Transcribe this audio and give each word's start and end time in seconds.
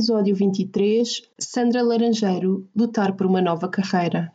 Episódio 0.00 0.34
23 0.34 1.20
Sandra 1.38 1.82
Laranjeiro 1.82 2.66
lutar 2.74 3.12
por 3.12 3.26
uma 3.26 3.42
nova 3.42 3.68
carreira. 3.68 4.32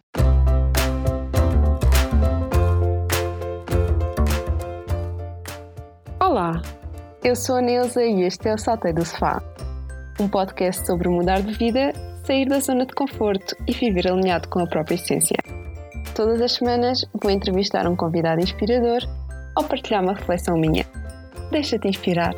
Olá, 6.20 6.62
eu 7.24 7.36
sou 7.36 7.56
a 7.56 7.62
Neuza 7.64 8.04
e 8.04 8.22
este 8.22 8.48
é 8.48 8.54
o 8.54 8.60
Saltei 8.60 8.94
do 8.94 9.04
Sofá, 9.04 9.42
um 10.20 10.28
podcast 10.28 10.86
sobre 10.86 11.10
mudar 11.10 11.42
de 11.42 11.54
vida, 11.54 11.94
sair 12.28 12.48
da 12.48 12.60
zona 12.60 12.86
de 12.86 12.94
conforto 12.94 13.56
e 13.68 13.72
viver 13.72 14.08
alinhado 14.08 14.48
com 14.50 14.60
a 14.60 14.68
própria 14.68 14.94
essência. 14.94 15.38
Todas 16.14 16.42
as 16.42 16.52
semanas 16.52 17.04
vou 17.20 17.32
entrevistar 17.32 17.88
um 17.88 17.96
convidado 17.96 18.40
inspirador 18.40 19.02
ou 19.58 19.64
partilhar 19.64 20.04
uma 20.04 20.14
reflexão 20.14 20.60
minha. 20.60 20.86
Deixa-te 21.50 21.88
inspirar. 21.88 22.36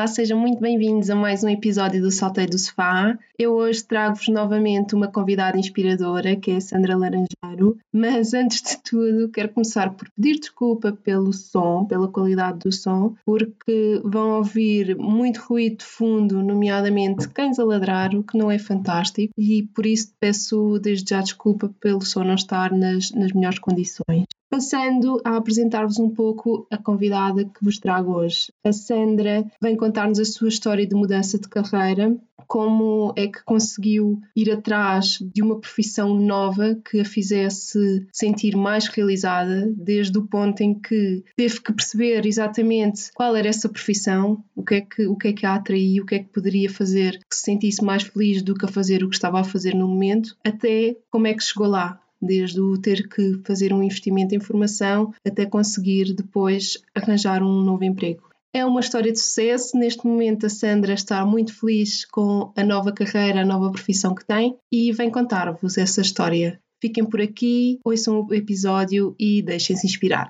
Olá, 0.00 0.06
sejam 0.06 0.38
muito 0.38 0.62
bem-vindos 0.62 1.10
a 1.10 1.14
mais 1.14 1.44
um 1.44 1.48
episódio 1.50 2.00
do 2.00 2.10
Saltei 2.10 2.46
do 2.46 2.58
Sofá. 2.58 3.18
Eu 3.38 3.52
hoje 3.52 3.84
trago-vos 3.84 4.28
novamente 4.28 4.94
uma 4.94 5.08
convidada 5.08 5.58
inspiradora, 5.58 6.34
que 6.36 6.52
é 6.52 6.56
a 6.56 6.60
Sandra 6.62 6.96
Laranjeiro, 6.96 7.76
mas 7.92 8.32
antes 8.32 8.62
de 8.62 8.78
tudo 8.82 9.28
quero 9.28 9.50
começar 9.50 9.90
por 9.90 10.08
pedir 10.12 10.40
desculpa 10.40 10.90
pelo 10.90 11.34
som, 11.34 11.84
pela 11.84 12.08
qualidade 12.08 12.60
do 12.60 12.72
som, 12.72 13.14
porque 13.26 14.00
vão 14.02 14.38
ouvir 14.38 14.96
muito 14.96 15.42
ruído 15.42 15.80
de 15.80 15.84
fundo, 15.84 16.42
nomeadamente 16.42 17.28
cães 17.28 17.58
a 17.58 17.64
ladrar, 17.64 18.14
o 18.14 18.24
que 18.24 18.38
não 18.38 18.50
é 18.50 18.58
fantástico, 18.58 19.34
e 19.36 19.64
por 19.74 19.84
isso 19.84 20.14
peço 20.18 20.78
desde 20.78 21.10
já 21.10 21.20
desculpa 21.20 21.70
pelo 21.78 22.00
som 22.00 22.24
não 22.24 22.36
estar 22.36 22.72
nas, 22.72 23.10
nas 23.10 23.32
melhores 23.32 23.58
condições. 23.58 24.24
Passando 24.50 25.20
a 25.24 25.36
apresentar-vos 25.36 26.00
um 26.00 26.10
pouco 26.10 26.66
a 26.72 26.76
convidada 26.76 27.44
que 27.44 27.62
vos 27.64 27.78
trago 27.78 28.12
hoje. 28.12 28.52
A 28.64 28.72
Sandra 28.72 29.48
vem 29.62 29.76
contar-nos 29.76 30.18
a 30.18 30.24
sua 30.24 30.48
história 30.48 30.84
de 30.84 30.94
mudança 30.94 31.38
de 31.38 31.48
carreira, 31.48 32.18
como 32.48 33.12
é 33.14 33.28
que 33.28 33.44
conseguiu 33.44 34.20
ir 34.34 34.50
atrás 34.50 35.18
de 35.20 35.40
uma 35.40 35.60
profissão 35.60 36.12
nova 36.16 36.76
que 36.84 36.98
a 36.98 37.04
fizesse 37.04 38.04
sentir 38.12 38.56
mais 38.56 38.88
realizada, 38.88 39.72
desde 39.76 40.18
o 40.18 40.26
ponto 40.26 40.60
em 40.60 40.74
que 40.74 41.22
teve 41.36 41.60
que 41.60 41.72
perceber 41.72 42.26
exatamente 42.26 43.12
qual 43.14 43.36
era 43.36 43.46
essa 43.46 43.68
profissão, 43.68 44.42
o 44.56 44.64
que 44.64 44.74
é 44.74 44.80
que, 44.80 45.06
o 45.06 45.16
que, 45.16 45.28
é 45.28 45.32
que 45.32 45.46
a 45.46 45.54
atraiu, 45.54 46.02
o 46.02 46.06
que 46.06 46.16
é 46.16 46.18
que 46.18 46.28
poderia 46.28 46.68
fazer 46.68 47.18
que 47.18 47.36
se 47.36 47.42
sentisse 47.42 47.84
mais 47.84 48.02
feliz 48.02 48.42
do 48.42 48.54
que 48.54 48.64
a 48.64 48.68
fazer 48.68 49.04
o 49.04 49.08
que 49.08 49.14
estava 49.14 49.38
a 49.38 49.44
fazer 49.44 49.76
no 49.76 49.86
momento, 49.86 50.36
até 50.44 50.96
como 51.08 51.28
é 51.28 51.34
que 51.34 51.44
chegou 51.44 51.68
lá 51.68 52.00
desde 52.20 52.60
o 52.60 52.76
ter 52.76 53.08
que 53.08 53.40
fazer 53.44 53.72
um 53.72 53.82
investimento 53.82 54.34
em 54.34 54.40
formação 54.40 55.12
até 55.26 55.46
conseguir 55.46 56.14
depois 56.14 56.78
arranjar 56.94 57.42
um 57.42 57.62
novo 57.62 57.84
emprego. 57.84 58.30
É 58.52 58.66
uma 58.66 58.80
história 58.80 59.12
de 59.12 59.20
sucesso. 59.20 59.76
Neste 59.78 60.04
momento, 60.04 60.46
a 60.46 60.48
Sandra 60.48 60.92
está 60.92 61.24
muito 61.24 61.54
feliz 61.54 62.04
com 62.04 62.52
a 62.56 62.64
nova 62.64 62.92
carreira, 62.92 63.42
a 63.42 63.46
nova 63.46 63.70
profissão 63.70 64.14
que 64.14 64.26
tem 64.26 64.56
e 64.72 64.92
vem 64.92 65.08
contar-vos 65.08 65.78
essa 65.78 66.00
história. 66.00 66.60
Fiquem 66.80 67.04
por 67.04 67.20
aqui, 67.20 67.78
ouçam 67.84 68.26
o 68.28 68.34
episódio 68.34 69.14
e 69.18 69.40
deixem-se 69.42 69.86
inspirar. 69.86 70.28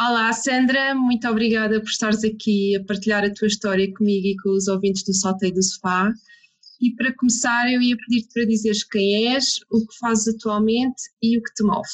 Olá, 0.00 0.32
Sandra, 0.32 0.94
muito 0.94 1.28
obrigada 1.28 1.78
por 1.78 1.88
estares 1.88 2.24
aqui 2.24 2.74
a 2.74 2.82
partilhar 2.84 3.22
a 3.22 3.32
tua 3.32 3.46
história 3.46 3.92
comigo 3.92 4.26
e 4.26 4.36
com 4.42 4.50
os 4.50 4.66
ouvintes 4.66 5.04
do 5.04 5.12
Salteio 5.12 5.54
do 5.54 5.62
Sofá. 5.62 6.10
E 6.80 6.96
para 6.96 7.14
começar, 7.14 7.70
eu 7.70 7.82
ia 7.82 7.94
pedir-te 7.94 8.32
para 8.32 8.46
dizeres 8.46 8.82
quem 8.84 9.34
és, 9.34 9.60
o 9.70 9.86
que 9.86 9.98
fazes 10.00 10.34
atualmente 10.34 11.02
e 11.22 11.36
o 11.36 11.42
que 11.42 11.52
te 11.52 11.62
move. 11.62 11.92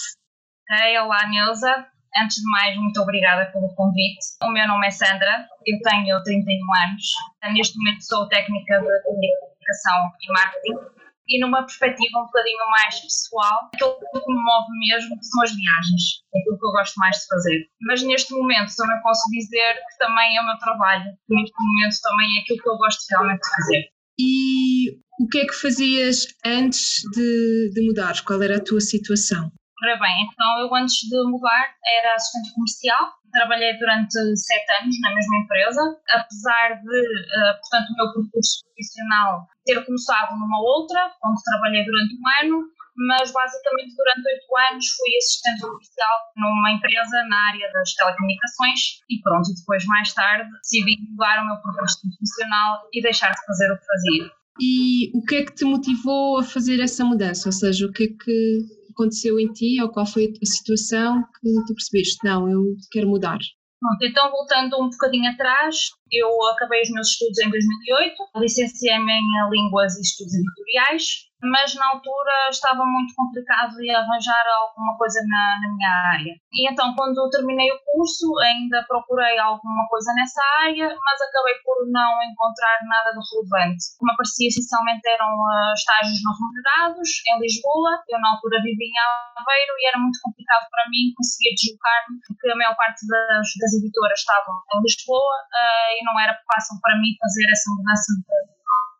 Hey, 0.70 0.96
olá, 0.98 1.26
Neuza. 1.26 1.86
Antes 2.22 2.36
de 2.36 2.48
mais, 2.48 2.76
muito 2.76 3.00
obrigada 3.02 3.50
pelo 3.50 3.66
convite. 3.74 4.24
O 4.44 4.50
meu 4.52 4.66
nome 4.68 4.86
é 4.86 4.90
Sandra, 4.90 5.48
eu 5.66 5.76
tenho 5.82 6.22
31 6.22 6.46
anos. 6.88 7.04
Neste 7.52 7.76
momento 7.76 8.04
sou 8.04 8.28
técnica 8.28 8.78
de 8.78 9.02
comunicação 9.02 9.98
e 10.22 10.32
marketing 10.32 10.96
e 11.28 11.40
numa 11.40 11.66
perspectiva 11.66 12.20
um 12.20 12.26
bocadinho 12.26 12.70
mais 12.70 13.00
pessoal, 13.00 13.68
aquilo 13.74 13.98
que 13.98 14.32
me 14.32 14.38
move 14.38 14.70
mesmo 14.78 15.18
são 15.20 15.42
as 15.42 15.50
viagens, 15.50 16.22
aquilo 16.30 16.58
que 16.58 16.66
eu 16.66 16.70
gosto 16.70 16.94
mais 16.96 17.16
de 17.16 17.26
fazer. 17.26 17.66
Mas 17.82 18.02
neste 18.02 18.32
momento 18.32 18.70
também 18.76 19.02
posso 19.02 19.28
dizer 19.32 19.74
que 19.74 19.98
também 19.98 20.36
é 20.36 20.40
o 20.40 20.46
meu 20.46 20.58
trabalho, 20.58 21.10
neste 21.28 21.54
momento 21.58 21.96
também 22.02 22.38
é 22.38 22.40
aquilo 22.42 22.62
que 22.62 22.68
eu 22.68 22.78
gosto 22.78 23.02
realmente 23.10 23.42
de 23.42 23.50
fazer. 23.50 23.95
E 24.18 24.90
o 25.20 25.28
que 25.30 25.38
é 25.38 25.46
que 25.46 25.54
fazias 25.54 26.26
antes 26.44 27.02
de, 27.14 27.70
de 27.74 27.86
mudar? 27.86 28.22
Qual 28.24 28.42
era 28.42 28.56
a 28.56 28.64
tua 28.64 28.80
situação? 28.80 29.50
Ora 29.82 29.98
bem, 29.98 30.28
então 30.32 30.60
eu 30.60 30.74
antes 30.74 30.96
de 31.08 31.22
mudar 31.30 31.68
era 32.00 32.14
assistente 32.14 32.54
comercial, 32.54 33.12
trabalhei 33.30 33.76
durante 33.78 34.14
sete 34.36 34.72
anos 34.80 34.96
na 35.02 35.14
mesma 35.14 35.36
empresa, 35.44 35.80
apesar 36.08 36.80
de, 36.80 36.96
uh, 36.96 37.60
portanto, 37.60 37.90
o 37.90 37.96
meu 37.96 38.12
percurso 38.14 38.64
profissional 38.64 39.46
ter 39.66 39.84
começado 39.84 40.32
numa 40.38 40.60
outra, 40.60 41.12
onde 41.22 41.42
trabalhei 41.44 41.84
durante 41.84 42.14
um 42.14 42.24
ano, 42.44 42.68
mas 42.96 43.32
basicamente 43.32 43.94
durante 43.96 44.28
oito 44.28 44.50
anos 44.72 44.86
fui 44.88 45.16
assistente 45.16 45.60
comercial 45.60 46.16
numa 46.36 46.72
empresa 46.72 47.16
na 47.28 47.38
área 47.48 47.70
das 47.72 47.94
telecomunicações 47.94 48.80
e 49.10 49.20
pronto, 49.22 49.48
depois 49.54 49.84
mais 49.86 50.12
tarde 50.14 50.50
decidi 50.62 50.96
mudar 51.10 51.42
o 51.42 51.46
meu 51.46 51.56
percurso 51.62 52.00
profissional 52.00 52.88
e 52.92 53.02
deixar 53.02 53.30
de 53.32 53.44
fazer 53.46 53.72
o 53.72 53.78
que 53.78 53.86
fazia. 53.86 54.30
E 54.60 55.10
o 55.14 55.22
que 55.22 55.36
é 55.36 55.44
que 55.44 55.54
te 55.54 55.64
motivou 55.64 56.40
a 56.40 56.42
fazer 56.42 56.80
essa 56.80 57.04
mudança? 57.04 57.48
Ou 57.48 57.52
seja, 57.52 57.86
o 57.86 57.92
que 57.92 58.04
é 58.04 58.08
que 58.08 58.60
aconteceu 58.90 59.38
em 59.38 59.52
ti 59.52 59.80
ou 59.82 59.90
qual 59.90 60.06
foi 60.06 60.32
a 60.42 60.46
situação 60.46 61.22
que 61.22 61.52
tu 61.66 61.74
percebeste? 61.74 62.24
Não, 62.24 62.48
eu 62.48 62.74
quero 62.90 63.08
mudar. 63.08 63.38
Pronto, 63.78 64.02
então 64.02 64.30
voltando 64.30 64.82
um 64.82 64.88
bocadinho 64.88 65.30
atrás, 65.30 65.90
eu 66.12 66.28
acabei 66.52 66.82
os 66.82 66.90
meus 66.90 67.08
estudos 67.08 67.38
em 67.38 67.50
2008, 67.50 68.14
licenciei-me 68.36 69.12
em 69.12 69.50
Línguas 69.50 69.96
e 69.96 70.02
Estudos 70.02 70.34
Editoriais, 70.34 71.26
mas 71.42 71.74
na 71.74 71.86
altura 71.92 72.48
estava 72.50 72.84
muito 72.84 73.14
complicado 73.14 73.76
de 73.76 73.90
arranjar 73.90 74.44
alguma 74.64 74.96
coisa 74.96 75.20
na, 75.28 75.60
na, 75.60 75.68
minha 75.74 75.92
área. 76.16 76.32
E 76.52 76.70
então, 76.70 76.94
quando 76.96 77.28
terminei 77.30 77.70
o 77.70 77.80
curso, 77.84 78.38
ainda 78.40 78.84
procurei 78.88 79.38
alguma 79.38 79.86
coisa 79.88 80.12
nessa 80.14 80.40
área, 80.64 80.88
mas 80.88 81.20
acabei 81.20 81.54
por 81.62 81.84
não 81.92 82.22
encontrar 82.24 82.78
nada 82.88 83.12
de 83.12 83.20
relevante. 83.20 83.84
Como 83.98 84.12
aparecia, 84.12 84.48
essencialmente 84.48 85.06
eram 85.08 85.28
uh, 85.28 85.72
estágios 85.76 86.20
não 86.24 86.32
remunerados 86.32 87.08
em 87.28 87.40
Lisboa. 87.40 88.00
Eu, 88.08 88.18
na 88.20 88.32
altura, 88.32 88.62
vivia 88.62 88.88
em 88.88 88.96
Aveiro 89.36 89.74
e 89.76 89.88
era 89.88 89.98
muito 89.98 90.18
complicado 90.24 90.66
para 90.70 90.88
mim 90.88 91.12
conseguir 91.16 91.52
deslocar-me, 91.52 92.16
porque 92.26 92.48
a 92.48 92.56
maior 92.56 92.76
parte 92.76 93.04
das, 93.06 93.46
das 93.60 93.72
editoras 93.76 94.18
estavam 94.18 94.56
em 94.72 94.80
Lisboa 94.80 95.36
uh, 95.52 95.92
e 95.98 96.04
não 96.04 96.18
era 96.20 96.36
fácil 96.46 96.78
para 96.80 96.96
mim 97.00 97.16
fazer 97.20 97.46
essa 97.50 97.70
mudança 97.72 98.12
de 98.12 98.56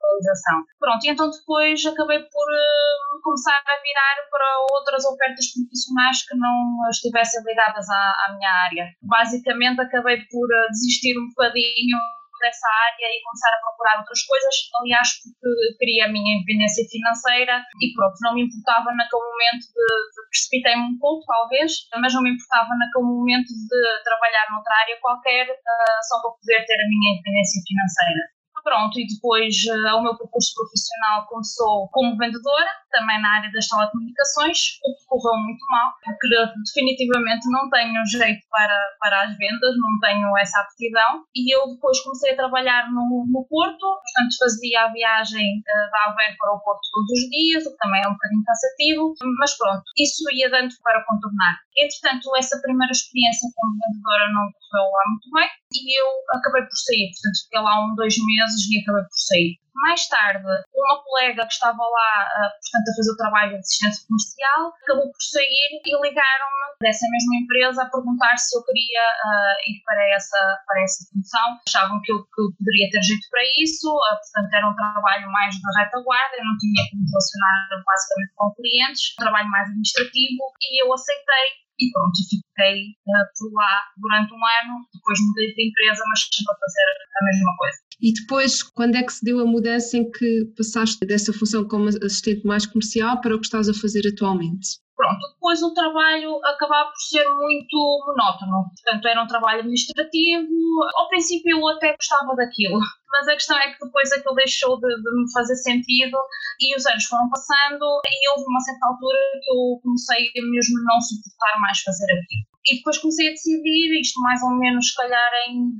localização. 0.07 0.65
Pronto, 0.79 1.05
e 1.05 1.11
então 1.11 1.31
depois 1.31 1.85
acabei 1.85 2.21
por 2.21 2.49
uh, 2.49 3.21
começar 3.23 3.59
a 3.59 3.83
virar 3.83 4.17
para 4.31 4.47
outras 4.73 5.05
ofertas 5.05 5.53
profissionais 5.53 6.25
que 6.27 6.37
não 6.37 6.89
estivessem 6.91 7.43
ligadas 7.45 7.89
à, 7.89 8.27
à 8.27 8.35
minha 8.37 8.51
área. 8.51 8.87
Basicamente 9.03 9.81
acabei 9.81 10.25
por 10.31 10.47
uh, 10.47 10.71
desistir 10.71 11.19
um 11.19 11.29
bocadinho 11.29 11.99
dessa 12.41 12.69
área 12.93 13.09
e 13.09 13.23
começar 13.23 13.53
a 13.55 13.61
procurar 13.61 13.99
outras 13.99 14.23
coisas, 14.23 14.55
aliás, 14.81 15.09
porque 15.23 15.77
queria 15.79 16.07
a 16.07 16.13
minha 16.13 16.37
independência 16.37 16.85
financeira 16.89 17.65
e 17.81 17.93
pronto, 17.95 18.17
não 18.23 18.35
me 18.35 18.45
importava 18.45 18.93
naquele 18.93 19.25
momento 19.25 19.65
de, 19.73 19.87
de 20.13 20.21
precipitei-me 20.31 20.85
um 20.93 20.99
pouco, 20.99 21.25
talvez, 21.27 21.73
mas 22.01 22.13
não 22.15 22.23
me 22.23 22.31
importava 22.31 22.71
naquele 22.77 23.07
momento 23.07 23.49
de 23.49 23.81
trabalhar 24.05 24.45
noutra 24.51 24.75
área 24.85 24.97
qualquer 25.01 25.49
uh, 25.49 26.01
só 26.09 26.21
para 26.23 26.37
poder 26.37 26.61
ter 26.67 26.79
a 26.79 26.89
minha 26.89 27.15
independência 27.15 27.63
financeira. 27.65 28.36
Pronto, 28.67 28.99
e 28.99 29.07
depois 29.07 29.55
uh, 29.71 29.95
o 29.95 30.03
meu 30.03 30.19
percurso 30.19 30.51
profissional 30.59 31.23
começou 31.31 31.87
como 31.95 32.19
vendedora, 32.19 32.67
também 32.91 33.23
na 33.23 33.39
área 33.39 33.53
das 33.53 33.69
telecomunicações, 33.69 34.83
o 34.83 34.91
que 34.91 35.07
correu 35.07 35.39
muito 35.39 35.63
mal, 35.71 35.95
porque 36.03 36.35
definitivamente 36.67 37.47
não 37.47 37.71
tenho 37.71 37.95
jeito 38.11 38.43
para, 38.51 38.79
para 38.99 39.23
as 39.23 39.39
vendas, 39.39 39.71
não 39.79 39.95
tenho 40.03 40.37
essa 40.39 40.59
aptidão. 40.67 41.23
E 41.31 41.47
eu 41.55 41.79
depois 41.79 42.03
comecei 42.03 42.33
a 42.33 42.43
trabalhar 42.43 42.91
no, 42.91 43.23
no 43.31 43.47
Porto, 43.47 43.87
portanto 43.87 44.35
fazia 44.37 44.83
a 44.83 44.91
viagem 44.91 45.47
uh, 45.47 45.91
da 45.95 46.11
Aveiro 46.11 46.35
para 46.37 46.51
o 46.51 46.59
Porto 46.59 46.83
todos 46.91 47.23
os 47.23 47.31
dias, 47.31 47.63
o 47.67 47.71
que 47.71 47.79
também 47.79 48.03
é 48.03 48.09
um 48.09 48.19
bocadinho 48.19 48.43
cansativo, 48.43 49.15
mas 49.39 49.57
pronto, 49.57 49.85
isso 49.97 50.27
ia 50.35 50.51
dando 50.51 50.75
para 50.83 51.07
contornar. 51.07 51.55
Entretanto, 51.77 52.35
essa 52.37 52.57
primeira 52.63 52.91
experiência 52.91 53.53
como 53.55 53.77
vendedora 53.77 54.33
não 54.33 54.49
correu 54.49 54.89
lá 54.89 55.05
muito 55.13 55.29
bem 55.29 55.49
e 55.77 56.01
eu 56.01 56.09
acabei 56.33 56.63
por 56.65 56.77
sair, 56.77 57.13
portanto 57.13 57.37
fiquei 57.45 57.61
lá 57.61 57.75
um, 57.85 57.95
dois 57.95 58.17
meses 58.17 58.61
e 58.73 58.81
acabei 58.81 59.05
por 59.05 59.21
sair. 59.21 59.61
Mais 59.77 60.09
tarde, 60.09 60.41
uma 60.73 61.05
colega 61.05 61.45
que 61.45 61.53
estava 61.53 61.77
lá, 61.77 62.13
uh, 62.33 62.49
portanto, 62.49 62.87
a 62.89 62.97
fazer 62.97 63.13
o 63.13 63.21
trabalho 63.21 63.51
de 63.53 63.61
assistência 63.61 64.09
comercial, 64.09 64.73
acabou 64.73 65.13
por 65.13 65.21
sair 65.21 65.69
e 65.85 65.93
ligaram-me 66.01 66.67
dessa 66.81 67.05
mesma 67.13 67.35
empresa 67.45 67.85
a 67.85 67.91
perguntar 67.93 68.33
se 68.41 68.57
eu 68.57 68.65
queria 68.65 69.05
uh, 69.05 69.57
ir 69.69 69.85
para 69.85 70.01
essa, 70.17 70.41
para 70.65 70.81
essa 70.81 71.05
função. 71.13 71.61
Achavam 71.69 72.01
que 72.01 72.09
eu, 72.09 72.25
que 72.25 72.41
eu 72.41 72.49
poderia 72.57 72.89
ter 72.89 73.05
jeito 73.05 73.29
para 73.29 73.45
isso, 73.61 73.93
uh, 73.93 74.17
portanto, 74.17 74.49
era 74.57 74.65
um 74.65 74.77
trabalho 74.81 75.29
mais 75.29 75.53
de 75.53 75.61
retaguarda, 75.61 76.41
eu 76.41 76.49
não 76.49 76.57
tinha 76.57 76.81
que 76.89 76.97
me 76.97 77.05
relacionar 77.05 77.69
basicamente 77.85 78.33
com 78.33 78.57
clientes, 78.57 79.13
um 79.13 79.29
trabalho 79.29 79.51
mais 79.53 79.69
administrativo, 79.69 80.41
e 80.57 80.81
eu 80.81 80.89
aceitei 80.89 81.66
e 81.79 81.91
pronto, 81.93 82.17
fiquei 82.29 82.91
uh, 83.07 83.27
por 83.39 83.53
lá 83.53 83.83
durante 83.97 84.33
um 84.33 84.43
ano, 84.63 84.87
depois 84.93 85.19
mudei 85.29 85.55
de 85.55 85.69
empresa, 85.69 86.03
mas 86.09 86.21
estive 86.21 86.51
a 86.51 86.55
fazer 86.55 86.91
a 87.21 87.25
mesma 87.25 87.57
coisa. 87.57 87.79
E 88.01 88.13
depois, 88.13 88.63
quando 88.63 88.97
é 88.97 89.03
que 89.03 89.13
se 89.13 89.25
deu 89.25 89.41
a 89.41 89.47
mudança 89.47 89.97
em 89.97 90.11
que 90.11 90.53
passaste 90.57 91.07
dessa 91.07 91.33
função 91.33 91.67
como 91.67 91.89
assistente 91.89 92.47
mais 92.47 92.67
comercial 92.67 93.21
para 93.21 93.35
o 93.35 93.41
que 93.41 93.47
estás 93.47 93.69
a 93.69 93.75
fazer 93.75 94.07
atualmente? 94.07 94.79
Pronto, 94.97 95.21
depois 95.35 95.63
o 95.63 95.75
trabalho 95.75 96.41
acabava 96.43 96.89
por 96.89 97.01
ser 97.01 97.29
muito 97.29 97.77
monótono. 98.07 98.65
Portanto, 98.73 99.07
era 99.07 99.23
um 99.23 99.27
trabalho 99.27 99.61
administrativo. 99.61 100.49
Ao 100.97 101.09
princípio 101.09 101.59
eu 101.59 101.69
até 101.69 101.95
gostava 101.95 102.35
daquilo, 102.35 102.81
mas 103.13 103.29
a 103.29 103.35
questão 103.35 103.59
é 103.59 103.73
que 103.73 103.85
depois 103.85 104.11
aquilo 104.11 104.35
deixou 104.35 104.81
de, 104.81 104.89
de 104.89 105.11
me 105.13 105.31
fazer 105.33 105.55
sentido 105.57 106.17
e 106.61 106.75
os 106.75 106.87
anos 106.87 107.05
foram 107.05 107.29
passando 107.29 107.85
e 108.09 108.31
houve 108.31 108.45
uma 108.49 108.61
certa 108.61 108.87
altura 108.87 109.19
que 109.43 109.51
eu 109.51 109.81
comecei 109.83 110.33
mesmo 110.35 110.79
a 110.79 110.95
não 110.95 111.01
suportar 111.01 111.61
mais 111.61 111.79
fazer 111.81 112.07
aquilo. 112.07 112.56
E 112.67 112.77
depois 112.77 112.99
comecei 112.99 113.29
a 113.29 113.31
decidir, 113.31 114.01
isto 114.01 114.21
mais 114.23 114.43
ou 114.43 114.51
menos, 114.59 114.91
se 114.91 114.97
calhar 114.97 115.31
em 115.47 115.71
2015, 115.71 115.79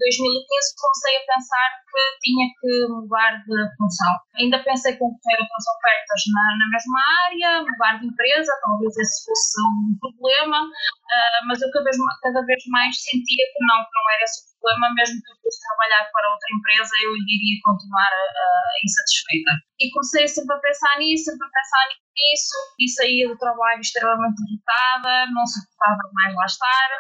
comecei 0.79 1.17
a 1.19 1.27
pensar 1.35 1.69
que 1.83 2.03
tinha 2.23 2.47
que 2.61 2.73
mudar 2.95 3.43
de 3.43 3.59
função. 3.75 4.13
Ainda 4.39 4.63
pensei 4.63 4.95
com 4.95 5.11
ter 5.11 5.37
outras 5.43 5.67
ofertas 5.67 6.21
na, 6.31 6.47
na, 6.63 6.67
mesma 6.71 6.99
área, 7.27 7.67
mudar 7.67 7.99
de 7.99 8.07
empresa, 8.07 8.53
talvez 8.63 8.97
esse 8.97 9.27
fosse 9.27 9.59
um 9.67 9.99
problema, 9.99 10.63
uh, 11.07 11.41
mas 11.47 11.63
eu 11.63 11.71
cada 11.71 11.85
vez, 11.85 11.97
cada 12.23 12.43
vez 12.45 12.63
mais 12.69 12.95
sentia 13.01 13.45
que 13.47 13.61
não, 13.63 13.79
que 13.85 13.95
não 13.95 14.07
era 14.15 14.25
esse 14.25 14.43
o 14.43 14.59
problema, 14.59 14.95
mesmo 14.95 15.23
que 15.23 15.31
eu 15.31 15.37
fosse 15.43 15.61
trabalhar 15.63 16.11
para 16.11 16.33
outra 16.33 16.49
empresa, 16.51 16.93
eu 17.03 17.13
iria 17.15 17.61
continuar 17.63 18.11
uh, 18.11 18.73
insatisfeita. 18.85 19.53
E 19.81 19.91
comecei 19.93 20.27
sempre 20.27 20.55
a 20.55 20.59
pensar 20.59 20.99
nisso, 20.99 21.31
sempre 21.31 21.47
a 21.47 21.51
pensar 21.51 21.85
nisso 21.89 22.07
isso 22.17 22.57
e 22.81 22.89
saía 22.89 23.29
do 23.29 23.37
trabalho 23.37 23.81
extremamente 23.81 24.41
irritada, 24.49 25.31
não 25.33 25.45
suportava 25.47 26.11
mais 26.13 26.35
lá 26.35 26.47
estar, 26.47 26.91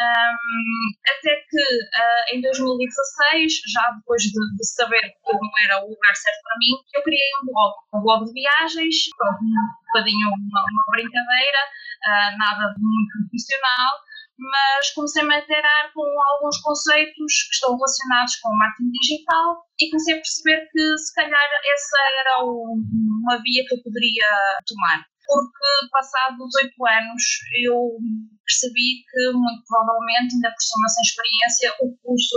um, 0.00 0.88
até 1.04 1.36
que 1.48 1.60
uh, 1.60 2.36
em 2.36 2.40
2016, 2.40 3.52
já 3.72 3.90
depois 3.96 4.22
de, 4.22 4.30
de, 4.32 4.64
saber 4.64 5.00
que 5.00 5.32
não 5.32 5.52
era 5.68 5.84
o 5.84 5.90
lugar 5.90 6.16
certo 6.16 6.40
para 6.42 6.58
mim, 6.58 6.72
eu 6.94 7.02
criei 7.02 7.30
um 7.42 7.46
blog, 7.46 7.74
um 7.94 8.00
blog 8.00 8.24
de 8.24 8.32
viagens, 8.32 8.96
pronto, 9.16 9.44
bocadinho 9.94 10.26
uma, 10.26 10.60
uma 10.74 10.84
brincadeira, 10.90 11.60
uh, 11.62 12.38
nada 12.38 12.74
de 12.74 12.82
muito 12.82 13.30
profissional, 13.30 13.92
mas 14.34 14.90
comecei-me 14.90 15.34
a 15.34 15.38
interar 15.38 15.92
com 15.94 16.02
alguns 16.02 16.58
conceitos 16.58 17.32
que 17.46 17.54
estão 17.54 17.76
relacionados 17.76 18.34
com 18.42 18.50
o 18.50 18.58
marketing 18.58 18.90
digital 18.90 19.62
e 19.78 19.90
comecei 19.90 20.14
a 20.14 20.18
perceber 20.18 20.68
que 20.72 20.98
se 20.98 21.14
calhar 21.14 21.48
essa 21.72 21.98
era 22.18 22.42
uma 22.42 23.38
via 23.42 23.62
que 23.62 23.74
eu 23.74 23.82
poderia 23.82 24.26
tomar 24.66 25.06
porque 25.34 25.90
passados 25.90 26.54
oito 26.62 26.78
anos 26.86 27.22
eu 27.66 27.98
percebi 28.44 29.02
que 29.08 29.32
muito 29.32 29.64
provavelmente, 29.66 30.36
ainda 30.36 30.52
por 30.52 30.62
cima 30.62 30.86
sem 30.88 31.02
experiência, 31.02 31.68
o 31.80 31.88
curso 32.04 32.36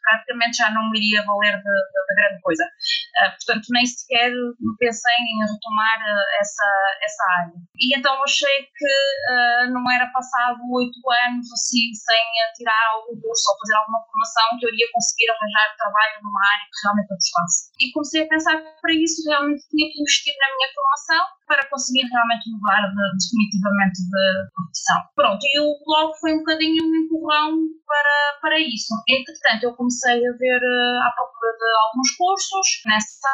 praticamente 0.00 0.56
já 0.56 0.72
não 0.72 0.90
me 0.90 0.98
iria 0.98 1.22
valer 1.22 1.60
de, 1.60 1.62
de, 1.62 1.98
de 2.08 2.14
grande 2.16 2.40
coisa. 2.40 2.64
Uh, 2.64 3.30
portanto, 3.36 3.68
nem 3.70 3.84
sequer 3.84 4.32
pensei 4.80 5.12
em 5.12 5.44
retomar 5.44 5.98
uh, 6.00 6.26
essa, 6.40 6.68
essa 7.04 7.22
área. 7.44 7.58
E 7.76 7.92
então 7.96 8.16
achei 8.24 8.66
que 8.72 8.92
uh, 9.28 9.70
não 9.70 9.84
era 9.92 10.08
passado 10.10 10.58
oito 10.72 11.00
anos 11.28 11.46
assim, 11.52 11.92
sem 11.92 12.24
tirar 12.56 12.84
algum 12.96 13.20
curso 13.20 13.44
ou 13.52 13.58
fazer 13.60 13.76
alguma 13.76 14.00
formação, 14.08 14.58
que 14.58 14.66
eu 14.66 14.72
iria 14.72 14.88
conseguir 14.92 15.28
arranjar 15.30 15.76
trabalho 15.76 16.16
numa 16.24 16.42
área 16.48 16.64
que 16.64 16.80
realmente 16.82 17.12
eu 17.12 17.20
gostasse. 17.20 17.70
E 17.76 17.92
comecei 17.92 18.24
a 18.24 18.28
pensar 18.28 18.56
que 18.56 18.80
para 18.80 18.94
isso 18.96 19.20
realmente 19.28 19.68
tinha 19.68 19.86
que 19.92 20.00
investir 20.00 20.32
na 20.40 20.48
minha 20.56 20.68
formação 20.72 21.22
para 21.52 21.68
conseguir 21.68 22.08
realmente 22.08 22.31
mudar 22.50 22.88
de, 22.88 23.04
definitivamente 23.18 23.98
de 24.08 24.24
profissão. 24.54 25.00
Pronto, 25.14 25.42
e 25.42 25.60
o 25.60 25.70
blog 25.84 26.12
foi 26.20 26.34
um 26.34 26.38
bocadinho 26.38 26.84
um 26.84 26.94
empurrão 26.96 27.50
para, 27.86 28.16
para 28.40 28.58
isso. 28.58 28.94
Entretanto, 29.08 29.64
eu 29.64 29.74
comecei 29.74 30.16
a 30.16 30.32
ver 30.36 30.60
uh, 30.60 30.98
à 31.04 31.10
procura 31.12 31.52
de 31.52 31.68
alguns 31.86 32.10
cursos 32.16 32.66
nessa 32.86 33.28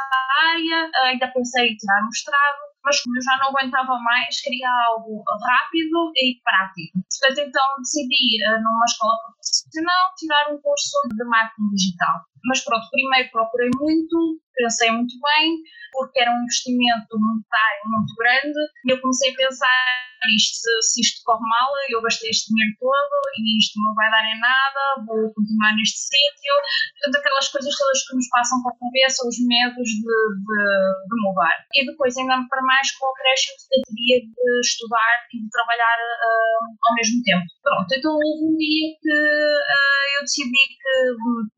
área, 0.51 0.91
uh, 0.91 1.07
ainda 1.15 1.31
pensei 1.33 1.71
em 1.71 1.77
tirar 1.77 2.05
mestrado, 2.05 2.61
mas 2.85 3.03
como 3.03 3.17
eu 3.17 3.23
já 3.23 3.37
não 3.39 3.49
aguentava 3.51 3.99
mais, 3.99 4.41
queria 4.41 4.69
algo 4.89 5.23
rápido 5.23 6.13
e 6.17 6.41
prático. 6.43 6.99
Portanto, 6.99 7.47
então 7.47 7.67
decidi, 7.79 8.43
uh, 8.43 8.63
numa 8.63 8.85
escola 8.85 9.15
profissional, 9.39 10.05
tirar 10.17 10.45
um 10.53 10.59
curso 10.61 10.97
de 11.15 11.25
marketing 11.25 11.69
digital. 11.71 12.17
Mas 12.45 12.65
pronto, 12.65 12.89
primeiro 12.91 13.31
procurei 13.31 13.71
muito, 13.79 14.41
pensei 14.55 14.91
muito 14.91 15.15
bem, 15.21 15.57
porque 15.93 16.21
era 16.21 16.33
um 16.33 16.43
investimento 16.43 17.19
monetário 17.19 17.83
muito 17.87 18.15
grande, 18.17 18.59
e 18.87 18.91
eu 18.93 19.01
comecei 19.01 19.33
a 19.33 19.37
pensar 19.37 20.09
isto, 20.35 20.67
se 20.83 21.01
isto 21.01 21.23
corre 21.25 21.47
mal, 21.47 21.71
eu 21.89 22.03
gastei 22.03 22.31
este 22.31 22.51
dinheiro 22.51 22.75
todo 22.81 23.15
e 23.39 23.59
isto 23.59 23.79
não 23.79 23.95
vai 23.95 24.11
dar 24.11 24.25
em 24.27 24.39
nada, 24.41 24.83
vou 25.07 25.31
continuar 25.33 25.75
neste 25.79 26.11
sítio. 26.11 26.55
Portanto, 26.99 27.23
aquelas 27.23 27.49
coisas 27.49 27.75
todas 27.79 28.03
que 28.03 28.17
nos 28.17 28.29
passam 28.29 28.59
pela 28.63 28.79
cabeça, 28.83 29.29
os 29.29 29.39
medos 29.47 29.89
de, 29.89 30.17
de, 30.43 30.63
de 31.07 31.17
mudar. 31.23 31.57
E 31.73 31.87
depois, 31.87 32.17
ainda 32.19 32.43
para 32.51 32.63
mais, 32.63 32.91
com 32.99 33.07
o 33.07 33.11
acréscimo 33.15 33.59
eu 33.73 33.83
teria 33.87 34.19
de 34.27 34.51
estudar 34.67 35.15
e 35.33 35.39
de 35.39 35.49
trabalhar 35.51 35.99
uh, 36.03 36.61
ao 36.67 36.95
mesmo 36.99 37.23
tempo. 37.23 37.47
Pronto, 37.63 37.91
então 37.95 38.13
houve 38.13 38.43
um 38.43 38.57
dia 38.59 38.89
que 38.99 39.15
uh, 39.15 40.05
eu 40.19 40.23
decidi 40.27 40.63
que 40.75 40.93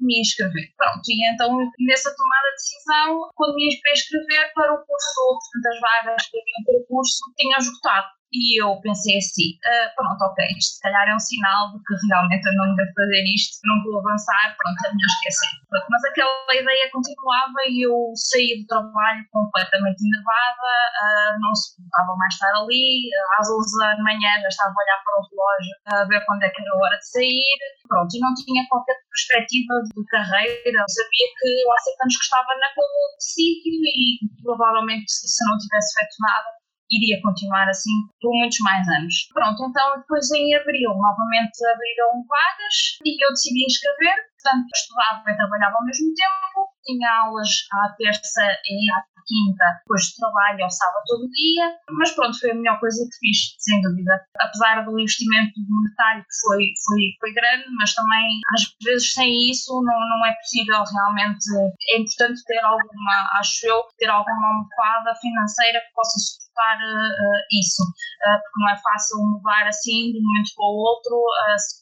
me 0.05 0.21
inscrever. 0.21 0.69
Pronto, 0.81 1.05
e 1.13 1.29
então 1.29 1.59
nessa 1.85 2.09
tomada 2.17 2.49
de 2.49 2.57
decisão, 2.57 3.29
quando 3.37 3.55
me 3.55 3.69
ia 3.69 3.93
inscrever 3.93 4.51
para 4.55 4.73
o 4.73 4.79
curso, 4.79 5.21
portanto, 5.53 5.67
as 5.69 5.81
vagas 5.81 6.27
que 6.31 6.41
havia 6.41 6.65
para 6.65 6.81
o 6.81 6.87
curso, 6.87 7.21
tinha 7.37 7.59
esgotado. 7.59 8.09
E 8.31 8.63
eu 8.63 8.79
pensei 8.79 9.19
assim, 9.19 9.59
uh, 9.59 9.91
pronto, 9.99 10.23
ok, 10.23 10.39
isto 10.55 10.79
se 10.79 10.81
calhar 10.87 11.03
é 11.03 11.15
um 11.15 11.19
sinal 11.19 11.75
de 11.75 11.83
que 11.83 11.95
realmente 12.07 12.47
eu 12.47 12.55
não 12.55 12.75
devo 12.79 12.95
fazer 12.95 13.25
isto, 13.27 13.59
não 13.67 13.83
vou 13.83 13.99
avançar, 13.99 14.55
pronto, 14.55 14.79
é 14.87 14.95
melhor 14.95 15.11
esquecer. 15.19 15.51
Mas 15.67 16.03
aquela 16.07 16.55
ideia 16.55 16.87
continuava 16.95 17.59
e 17.67 17.83
eu 17.83 17.95
saí 18.15 18.63
do 18.63 18.67
trabalho 18.71 19.27
completamente 19.35 19.99
enervada, 20.07 20.71
uh, 20.95 21.31
não 21.43 21.51
suportava 21.59 22.15
mais 22.15 22.35
estar 22.35 22.55
ali, 22.55 23.11
às 23.35 23.51
11 23.51 23.67
da 23.83 23.99
manhã 23.99 24.31
já 24.47 24.49
estava 24.49 24.71
a 24.71 24.83
olhar 24.83 24.99
para 25.03 25.19
o 25.19 25.27
relógio 25.27 25.75
a 25.91 26.05
ver 26.07 26.23
quando 26.23 26.47
é 26.47 26.51
que 26.55 26.63
era 26.63 26.79
hora 26.79 26.99
de 27.03 27.11
sair, 27.11 27.59
pronto, 27.91 28.15
e 28.15 28.21
não 28.23 28.31
tinha 28.39 28.63
qualquer 28.71 28.95
perspectiva 29.11 29.75
de 29.91 30.07
carreira, 30.07 30.79
eu 30.79 30.87
sabia 30.87 31.27
que 31.35 31.51
há 31.67 31.79
sete 31.83 31.99
anos 31.99 32.15
que 32.15 32.27
estava 32.31 32.53
naquele 32.63 33.03
sítio 33.19 33.75
e 33.75 34.23
provavelmente 34.47 35.11
se 35.11 35.43
não 35.51 35.59
tivesse 35.59 35.99
feito 35.99 36.15
nada 36.23 36.61
iria 36.91 37.21
continuar 37.23 37.69
assim 37.69 37.93
por 38.21 38.31
muitos 38.35 38.59
mais 38.61 38.87
anos. 38.89 39.15
Pronto, 39.33 39.59
então 39.69 39.99
depois 39.99 40.31
em 40.31 40.55
abril 40.57 40.91
novamente 40.91 41.59
abriram 41.67 42.25
vagas 42.27 42.77
e 43.05 43.25
eu 43.25 43.31
decidi 43.31 43.65
inscrever, 43.65 44.17
portanto 44.37 44.69
estudava 44.75 45.31
e 45.31 45.37
trabalhava 45.37 45.77
ao 45.77 45.85
mesmo 45.85 46.13
tempo, 46.15 46.71
tinha 46.85 47.09
aulas 47.25 47.51
à 47.73 47.95
terça 47.97 48.43
e 48.43 48.91
à 48.93 49.11
quinta, 49.31 49.65
depois 49.87 50.03
de 50.11 50.17
trabalho 50.17 50.65
ao 50.65 50.71
sábado 50.71 51.05
todo 51.07 51.31
dia, 51.31 51.67
mas 51.95 52.11
pronto, 52.13 52.39
foi 52.39 52.51
a 52.51 52.55
melhor 52.55 52.81
coisa 52.81 53.07
que 53.07 53.19
fiz, 53.23 53.55
sem 53.59 53.81
dúvida. 53.81 54.19
Apesar 54.41 54.83
do 54.85 54.99
investimento 54.99 55.55
monetário 55.57 56.27
que 56.27 56.37
foi, 56.43 56.63
foi, 56.83 57.03
foi 57.21 57.33
grande, 57.33 57.65
mas 57.79 57.95
também 57.95 58.41
às 58.55 58.63
vezes 58.83 59.13
sem 59.15 59.51
isso 59.51 59.71
não, 59.87 59.95
não 59.95 60.27
é 60.27 60.35
possível 60.35 60.83
realmente, 60.83 61.47
é 61.95 62.01
importante 62.01 62.43
ter 62.45 62.59
alguma, 62.65 63.17
acho 63.39 63.67
eu, 63.67 63.83
ter 63.99 64.11
alguma 64.11 64.49
almofada 64.49 65.15
financeira 65.21 65.81
que 65.81 65.95
possa 65.95 66.19
suportar 66.19 66.50
uh, 66.59 67.41
isso, 67.53 67.83
uh, 67.83 68.39
porque 68.41 68.59
não 68.61 68.69
é 68.73 68.77
fácil 68.81 69.17
mudar 69.23 69.67
assim 69.69 70.11
de 70.13 70.19
um 70.19 70.25
momento 70.25 70.51
para 70.57 70.67
o 70.67 70.77
outro, 70.77 71.15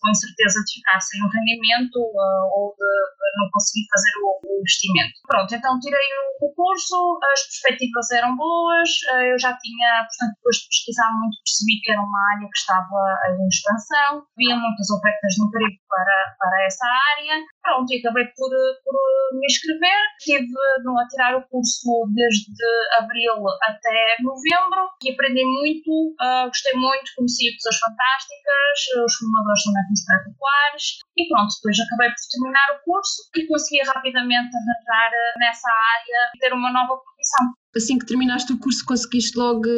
com 0.00 0.10
incerteza 0.10 0.58
de 0.64 0.70
ficar 0.80 1.00
sem 1.00 1.18
um 1.24 1.30
rendimento 1.30 1.98
ou 1.98 2.74
de, 2.76 2.90
não 3.38 3.46
conseguir 3.52 3.86
fazer 3.90 4.12
o, 4.22 4.28
investimento. 4.58 5.14
Pronto, 5.26 5.54
então 5.54 5.78
tirei 5.78 6.08
o, 6.42 6.50
curso, 6.52 6.98
as 7.30 7.40
perspectivas 7.46 8.10
eram 8.10 8.34
boas, 8.36 8.90
eu 9.30 9.38
já 9.38 9.54
tinha, 9.54 10.02
portanto, 10.02 10.34
depois 10.34 10.56
de 10.56 10.66
pesquisar 10.66 11.10
muito, 11.14 11.38
percebi 11.46 11.78
que 11.82 11.92
era 11.92 12.02
uma 12.02 12.22
área 12.34 12.48
que 12.50 12.58
estava 12.58 13.00
em 13.38 13.46
expansão, 13.46 14.26
havia 14.34 14.56
muitas 14.58 14.90
ofertas 14.90 15.32
no 15.38 15.46
emprego 15.46 15.78
para, 15.86 16.16
para 16.38 16.56
essa 16.66 16.86
área, 17.14 17.38
pronto, 17.62 17.86
e 17.92 18.02
acabei 18.02 18.26
por, 18.34 18.50
por 18.82 18.96
me 19.38 19.46
inscrever, 19.46 20.02
estive 20.18 20.50
a 20.50 21.08
tirar 21.08 21.36
o 21.36 21.46
curso 21.48 22.10
desde 22.14 22.50
abril 22.98 23.46
até 23.62 24.16
novembro, 24.22 24.57
novembro 24.58 24.90
e 25.02 25.12
aprendi 25.12 25.44
muito, 25.44 26.14
uh, 26.20 26.46
gostei 26.46 26.74
muito, 26.74 27.12
conheci 27.16 27.52
pessoas 27.54 27.78
fantásticas, 27.78 28.76
os 29.04 29.14
formadores 29.14 29.62
também 29.64 29.82
foram 29.82 29.94
espetaculares 29.94 30.84
e 31.16 31.28
pronto, 31.28 31.54
depois 31.54 31.80
acabei 31.80 32.08
por 32.08 32.24
terminar 32.30 32.68
o 32.74 32.84
curso 32.84 33.22
e 33.36 33.46
consegui 33.46 33.82
rapidamente 33.82 34.50
arranjar 34.56 35.10
nessa 35.38 35.70
área 35.70 36.20
e 36.34 36.38
ter 36.38 36.52
uma 36.52 36.72
nova 36.72 37.00
profissão. 37.00 37.46
Assim 37.76 37.98
que 37.98 38.06
terminaste 38.06 38.52
o 38.52 38.58
curso, 38.58 38.84
conseguiste 38.86 39.38
logo 39.38 39.68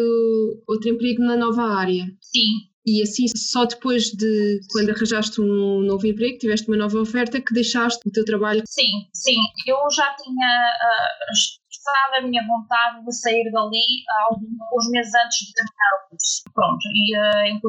outro 0.69 0.89
emprego 0.89 1.23
na 1.23 1.37
nova 1.37 1.63
área? 1.77 2.07
Sim, 2.21 2.71
e 2.87 3.03
assim, 3.03 3.27
só 3.37 3.67
depois 3.67 4.05
de 4.05 4.61
quando 4.73 4.91
arranjaste 4.91 5.41
um 5.41 5.83
novo 5.83 6.07
emprego, 6.07 6.39
tiveste 6.39 6.67
uma 6.69 6.79
nova 6.79 6.99
oferta, 6.99 7.41
que 7.41 7.53
deixaste 7.53 8.01
o 8.09 8.11
teu 8.11 8.25
trabalho? 8.25 8.63
Sim, 8.67 9.07
sim. 9.13 9.37
Eu 9.67 9.77
já 9.95 10.15
tinha 10.17 10.49
uh, 10.49 11.60
expressado 11.81 12.17
a 12.19 12.29
minha 12.29 12.43
vontade 12.47 13.05
de 13.05 13.13
sair 13.13 13.51
dali 13.51 14.05
alguns 14.29 14.91
meses 14.91 15.13
antes 15.15 15.49
de 15.49 15.53
terminar 15.57 15.91
o 15.97 16.09
curso. 16.11 16.45
Pronto, 16.53 16.85
e 16.93 17.17
uh, 17.17 17.61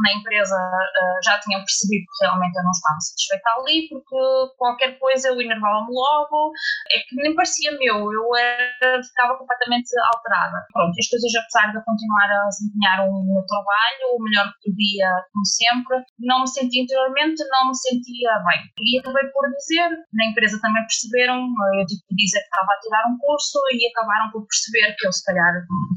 na 0.00 0.12
empresa 0.12 0.56
uh, 0.56 1.18
já 1.24 1.38
tinham 1.40 1.60
percebido 1.60 2.04
que 2.04 2.24
realmente 2.24 2.56
eu 2.56 2.64
não 2.64 2.70
estava 2.70 3.00
satisfeita 3.00 3.48
ali, 3.56 3.88
porque 3.88 4.16
qualquer 4.56 4.98
coisa 4.98 5.28
eu 5.28 5.40
enervava-me 5.40 5.92
logo, 5.92 6.52
é 6.90 6.98
que 7.08 7.16
nem 7.16 7.34
parecia 7.34 7.72
meu, 7.78 8.12
eu 8.12 8.36
era, 8.36 9.02
ficava 9.02 9.36
completamente 9.38 9.88
alterada. 10.14 10.64
Pronto, 10.72 10.92
as 10.96 11.08
coisas, 11.08 11.32
apesar 11.36 11.72
de 11.72 11.78
eu 11.78 11.84
continuar 11.84 12.28
a 12.28 12.48
desempenhar 12.48 13.08
o 13.08 13.24
meu 13.24 13.42
trabalho, 13.44 14.16
o 14.16 14.22
melhor 14.22 14.52
que 14.52 14.70
podia, 14.70 15.08
como 15.32 15.46
sempre, 15.46 15.96
não 16.20 16.40
me 16.40 16.48
sentia 16.48 16.82
interiormente, 16.82 17.40
não 17.48 17.68
me 17.68 17.76
sentia 17.76 18.32
bem. 18.48 18.60
E 18.80 18.98
acabei 18.98 19.28
por 19.28 19.48
dizer, 19.56 19.88
na 20.12 20.24
empresa 20.26 20.60
também 20.60 20.82
perceberam, 20.82 21.36
eu 21.78 21.86
tive 21.86 22.00
que 22.08 22.16
dizer 22.16 22.40
que 22.40 22.50
estava 22.52 22.81
tirar 22.82 23.06
um 23.08 23.16
curso 23.18 23.58
e 23.72 23.86
acabaram 23.88 24.30
por 24.30 24.46
perceber 24.46 24.94
que 24.98 25.06
eu 25.06 25.12
se 25.12 25.24
calhar 25.24 25.52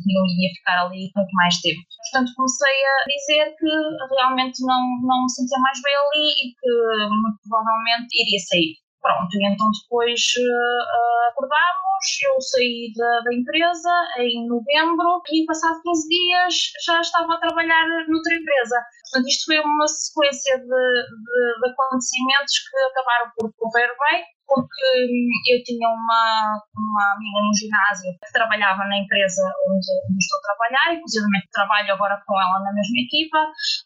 não 0.06 0.24
ia 0.26 0.54
ficar 0.56 0.86
ali 0.86 1.12
muito 1.16 1.34
mais 1.34 1.60
tempo. 1.62 1.82
Portanto, 2.12 2.34
comecei 2.36 2.78
a 2.86 2.96
dizer 3.10 3.46
que 3.58 3.72
realmente 4.16 4.62
não, 4.62 4.82
não 5.02 5.24
me 5.24 5.32
sentia 5.32 5.60
mais 5.60 5.82
bem 5.82 5.96
ali 5.96 6.28
e 6.30 6.46
que 6.54 6.72
muito 7.10 7.40
provavelmente 7.44 8.10
iria 8.14 8.40
sair. 8.40 8.86
Pronto, 9.06 9.38
e 9.38 9.46
então 9.46 9.70
depois 9.70 10.18
uh, 10.18 11.30
acordámos, 11.30 12.06
eu 12.26 12.42
saí 12.42 12.90
da, 12.98 13.22
da, 13.22 13.36
empresa 13.36 13.94
em 14.18 14.48
novembro 14.50 15.22
e 15.30 15.46
passado 15.46 15.80
15 15.84 16.10
dias 16.10 16.56
já 16.84 17.00
estava 17.02 17.36
a 17.36 17.38
trabalhar 17.38 17.86
noutra 18.10 18.34
empresa. 18.34 18.82
Portanto, 19.06 19.30
isto 19.30 19.46
foi 19.46 19.60
uma 19.60 19.88
sequência 19.88 20.58
de, 20.58 20.66
de, 20.66 21.44
de 21.62 21.70
acontecimentos 21.70 22.58
que 22.66 22.78
acabaram 22.82 23.30
por 23.38 23.54
correr 23.54 23.94
bem 24.10 24.26
porque 24.48 24.86
eu 25.50 25.64
tinha 25.64 25.90
uma, 25.90 26.62
uma 26.78 27.06
amiga 27.18 27.40
no 27.42 27.54
ginásio 27.54 28.14
que 28.14 28.32
trabalhava 28.32 28.86
na 28.86 28.98
empresa 28.98 29.42
onde, 29.68 29.92
onde 30.06 30.22
estou 30.22 30.40
a 30.40 30.48
trabalhar, 30.54 30.94
inclusive 30.94 31.26
trabalho 31.52 31.94
agora 31.94 32.22
com 32.26 32.36
ela 32.36 32.60
na 32.60 32.74
mesma 32.74 33.00
equipa, 33.02 33.40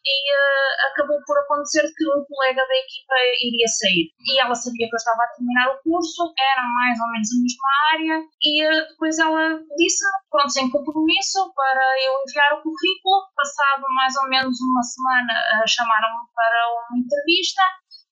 e 0.04 0.16
uh, 0.34 0.72
acabou 0.92 1.18
por 1.25 1.38
acontecer 1.39 1.86
que 1.96 2.04
um 2.10 2.25
colega 2.25 2.62
da 2.66 2.78
equipa 2.82 3.16
iria 3.46 3.68
sair. 3.68 4.12
E 4.20 4.42
ela 4.42 4.56
sabia 4.56 4.88
que 4.89 4.96
eu 4.96 4.98
estava 4.98 5.24
a 5.24 5.32
terminar 5.38 5.68
o 5.70 5.80
curso, 5.84 6.34
era 6.34 6.63
mais 6.66 6.98
ou 7.00 7.08
menos 7.13 7.30
a 7.30 7.38
mesma 7.39 7.70
área, 7.94 8.16
e 8.42 8.51
uh, 8.66 8.88
depois 8.89 9.20
ela 9.20 9.44
disse, 9.78 10.04
pronto, 10.30 10.51
sem 10.51 10.70
compromisso, 10.70 11.54
para 11.56 11.86
eu 12.04 12.12
enviar 12.25 12.51
o 12.58 12.63
currículo. 12.63 13.30
Passado 13.36 13.86
mais 13.96 14.16
ou 14.18 14.28
menos 14.28 14.60
uma 14.60 14.84
semana, 14.84 15.34
uh, 15.34 15.68
chamaram-me 15.68 16.25
para 16.36 16.60
uma 16.74 16.98
entrevista 17.00 17.62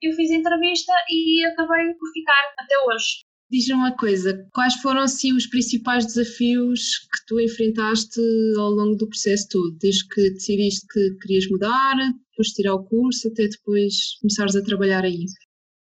eu 0.02 0.14
fiz 0.14 0.32
a 0.32 0.36
entrevista 0.36 0.94
e 1.10 1.46
acabei 1.46 1.94
por 1.94 2.12
ficar 2.14 2.54
até 2.58 2.76
hoje. 2.88 3.26
Diz-me 3.50 3.76
uma 3.76 3.96
coisa, 3.96 4.46
quais 4.54 4.74
foram 4.82 5.02
assim 5.02 5.34
os 5.34 5.48
principais 5.48 6.06
desafios 6.06 7.00
que 7.00 7.26
tu 7.28 7.40
enfrentaste 7.40 8.20
ao 8.58 8.72
longo 8.72 8.98
do 8.98 9.08
processo 9.08 9.48
todo, 9.50 9.78
desde 9.80 10.06
que 10.10 10.32
decidiste 10.32 10.86
que 10.92 11.16
querias 11.22 11.48
mudar, 11.50 11.96
depois 12.32 12.50
tirar 12.50 12.76
o 12.76 12.84
curso, 12.84 13.30
até 13.30 13.48
depois 13.48 14.18
começares 14.20 14.56
a 14.56 14.64
trabalhar 14.64 15.06
aí? 15.06 15.26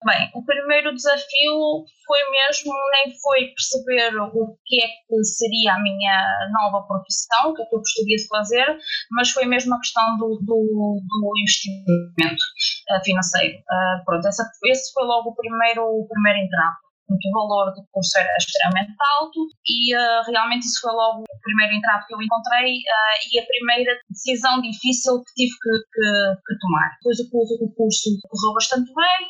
Bem, 0.04 0.30
o 0.34 0.44
primeiro 0.44 0.94
desafio 0.94 1.84
foi 2.06 2.18
mesmo, 2.30 2.72
nem 2.92 3.14
foi 3.18 3.48
perceber 3.48 4.14
o 4.18 4.56
que 4.64 4.84
é 4.84 4.86
que 4.86 5.24
seria 5.24 5.74
a 5.74 5.82
minha 5.82 6.48
nova 6.52 6.86
profissão, 6.86 7.50
o 7.50 7.54
que 7.54 7.62
é 7.62 7.64
que 7.64 7.74
eu 7.74 7.78
gostaria 7.78 8.16
de 8.16 8.28
fazer, 8.28 8.78
mas 9.10 9.30
foi 9.30 9.46
mesmo 9.46 9.74
a 9.74 9.78
questão 9.78 10.04
do, 10.18 10.38
do, 10.42 11.00
do 11.00 11.32
investimento 11.40 12.42
uh, 12.90 13.04
financeiro. 13.04 13.58
Uh, 13.58 14.04
pronto, 14.04 14.28
essa, 14.28 14.44
esse 14.66 14.92
foi 14.92 15.04
logo 15.04 15.30
o 15.30 15.34
primeiro, 15.34 15.82
o 15.82 16.06
primeiro 16.06 16.40
entrave 16.40 16.85
o 17.08 17.32
valor 17.32 17.72
do 17.74 17.86
curso 17.92 18.18
era 18.18 18.36
extremamente 18.36 18.94
alto 19.18 19.46
e 19.66 19.94
uh, 19.94 20.22
realmente 20.26 20.66
isso 20.66 20.80
foi 20.80 20.92
logo 20.92 21.22
o 21.22 21.40
primeiro 21.40 21.74
entrave 21.74 22.06
que 22.06 22.14
eu 22.14 22.22
encontrei 22.22 22.82
uh, 22.82 23.16
e 23.32 23.38
a 23.38 23.46
primeira 23.46 23.92
decisão 24.10 24.60
difícil 24.60 25.22
que 25.22 25.32
tive 25.34 25.54
que, 25.62 25.70
que, 25.94 26.08
que 26.46 26.58
tomar. 26.58 26.90
Depois 26.98 27.20
o 27.20 27.30
curso, 27.30 27.54
o 27.62 27.70
curso 27.74 28.08
correu 28.26 28.54
bastante 28.54 28.90
bem, 28.92 29.22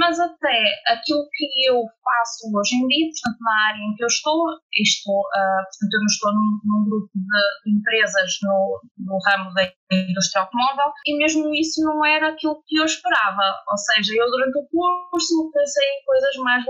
mas 0.00 0.20
até 0.20 0.58
aquilo 0.92 1.24
que 1.32 1.46
eu 1.68 1.80
faço 2.04 2.52
hoje 2.52 2.76
em 2.76 2.86
dia, 2.86 3.08
portanto 3.08 3.40
na 3.40 3.56
área 3.72 3.80
em 3.80 3.94
que 3.96 4.04
eu 4.04 4.10
estou, 4.12 4.40
estou 4.76 5.20
uh, 5.20 5.62
portanto 5.64 5.92
eu 5.92 6.00
não 6.00 6.12
estou 6.12 6.30
num, 6.32 6.50
num 6.64 6.84
grupo 6.84 7.10
de 7.64 7.72
empresas 7.72 8.30
no, 8.42 8.80
no 8.98 9.18
ramo 9.24 9.54
da 9.54 9.64
indústria 9.92 10.42
automóvel 10.42 10.92
e 11.06 11.16
mesmo 11.16 11.54
isso 11.54 11.80
não 11.82 12.04
era 12.04 12.28
aquilo 12.28 12.62
que 12.66 12.76
eu 12.76 12.84
esperava, 12.84 13.62
ou 13.70 13.78
seja, 13.78 14.12
eu 14.12 14.26
durante 14.30 14.58
o 14.58 14.66
curso 14.68 15.50
pensei 15.52 15.86
em 15.86 16.04
coisas 16.04 16.36
mais 16.42 16.64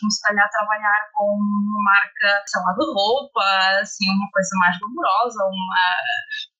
como 0.00 0.10
se 0.10 0.20
calhar 0.22 0.48
trabalhar 0.50 1.00
com 1.14 1.30
uma 1.30 1.80
marca, 1.82 2.42
sei 2.46 2.60
lá, 2.62 2.72
de 2.72 2.84
roupa, 2.90 3.44
assim, 3.80 4.10
uma 4.10 4.28
coisa 4.32 4.54
mais 4.58 4.74
laborosa, 4.80 5.42
uma... 5.46 5.84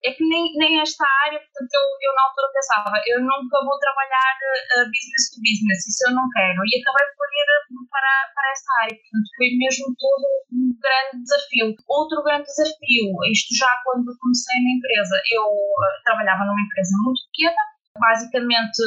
É 0.02 0.10
que 0.10 0.24
nem, 0.26 0.42
nem 0.58 0.82
esta 0.82 1.06
área, 1.26 1.38
portanto, 1.38 1.70
eu, 1.78 1.86
eu 2.02 2.12
na 2.14 2.26
altura 2.26 2.50
pensava, 2.50 2.90
eu 3.06 3.22
nunca 3.22 3.56
vou 3.62 3.78
trabalhar 3.78 4.34
uh, 4.34 4.86
business 4.90 5.30
to 5.30 5.38
business, 5.38 5.86
isso 5.86 6.02
eu 6.10 6.12
não 6.18 6.26
quero, 6.34 6.58
e 6.66 6.82
acabei 6.82 7.06
por 7.14 7.28
ir 7.30 7.46
para, 7.86 8.12
para 8.34 8.46
essa 8.50 8.70
área, 8.82 8.98
portanto, 8.98 9.28
foi 9.38 9.48
mesmo 9.54 9.86
todo 9.94 10.26
um 10.50 10.74
grande 10.82 11.22
desafio. 11.22 11.66
Outro 11.86 12.18
grande 12.26 12.50
desafio, 12.50 13.14
isto 13.30 13.54
já 13.54 13.70
quando 13.86 14.10
comecei 14.18 14.58
na 14.58 14.74
empresa, 14.74 15.16
eu 15.30 15.46
uh, 15.46 15.94
trabalhava 16.02 16.50
numa 16.50 16.66
empresa 16.66 16.98
muito 16.98 17.22
pequena, 17.30 17.62
Basicamente, 17.98 18.82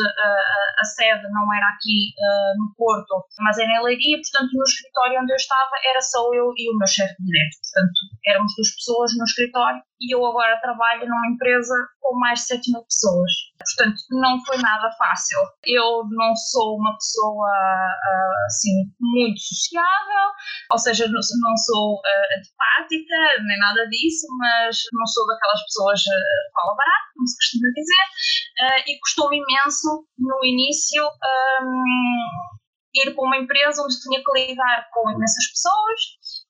a, 0.80 0.84
sede 0.84 1.30
não 1.30 1.46
era 1.54 1.68
aqui 1.70 2.14
no 2.58 2.74
Porto, 2.76 3.26
mas 3.40 3.58
era 3.58 3.72
em 3.72 3.84
Leiria, 3.84 4.18
portanto, 4.18 4.52
no 4.54 4.64
escritório 4.64 5.22
onde 5.22 5.32
eu 5.32 5.36
estava 5.36 5.72
era 5.86 6.02
só 6.02 6.20
eu 6.34 6.52
e 6.58 6.70
o 6.70 6.78
meu 6.78 6.88
chefe 6.88 7.16
direto. 7.20 7.56
Portanto, 7.62 8.00
éramos 8.26 8.54
duas 8.56 8.76
pessoas 8.76 9.12
no 9.18 9.24
escritório 9.24 9.82
e 10.02 10.14
eu 10.14 10.26
agora 10.26 10.60
trabalho 10.60 11.08
numa 11.08 11.28
empresa 11.28 11.74
com 12.02 12.20
mais 12.20 12.40
de 12.40 12.46
7 12.48 12.72
mil 12.72 12.84
pessoas. 12.84 13.32
Portanto, 13.58 13.98
não 14.12 14.44
foi 14.46 14.58
nada 14.58 14.92
fácil. 14.98 15.40
Eu 15.66 16.04
não 16.12 16.36
sou 16.36 16.78
uma 16.78 16.94
pessoa 16.94 17.50
assim 18.46 18.92
muito 19.00 19.40
sociável, 19.40 20.28
ou 20.72 20.78
seja, 20.78 21.08
não 21.08 21.58
sou 21.58 22.02
antipática, 22.38 23.16
nem 23.48 23.58
nada 23.60 23.88
disso, 23.88 24.28
mas 24.38 24.78
não 24.94 25.06
sou 25.08 25.26
daquelas 25.28 25.62
pessoas 25.64 26.00
uh, 26.02 26.44
fala 26.54 26.76
barato, 26.76 27.06
como 27.16 27.28
se 27.28 27.38
costuma 27.38 27.70
dizer, 27.74 28.06
e 28.96 29.00
custou-me 29.00 29.38
imenso 29.38 30.08
no 30.18 30.40
início. 30.44 31.04
Um, 31.04 32.56
ir 32.96 33.14
para 33.14 33.26
uma 33.26 33.38
empresa 33.38 33.84
onde 33.84 34.00
tinha 34.00 34.24
que 34.24 34.32
lidar 34.32 34.88
com 34.92 35.12
imensas 35.12 35.48
pessoas, 35.52 36.00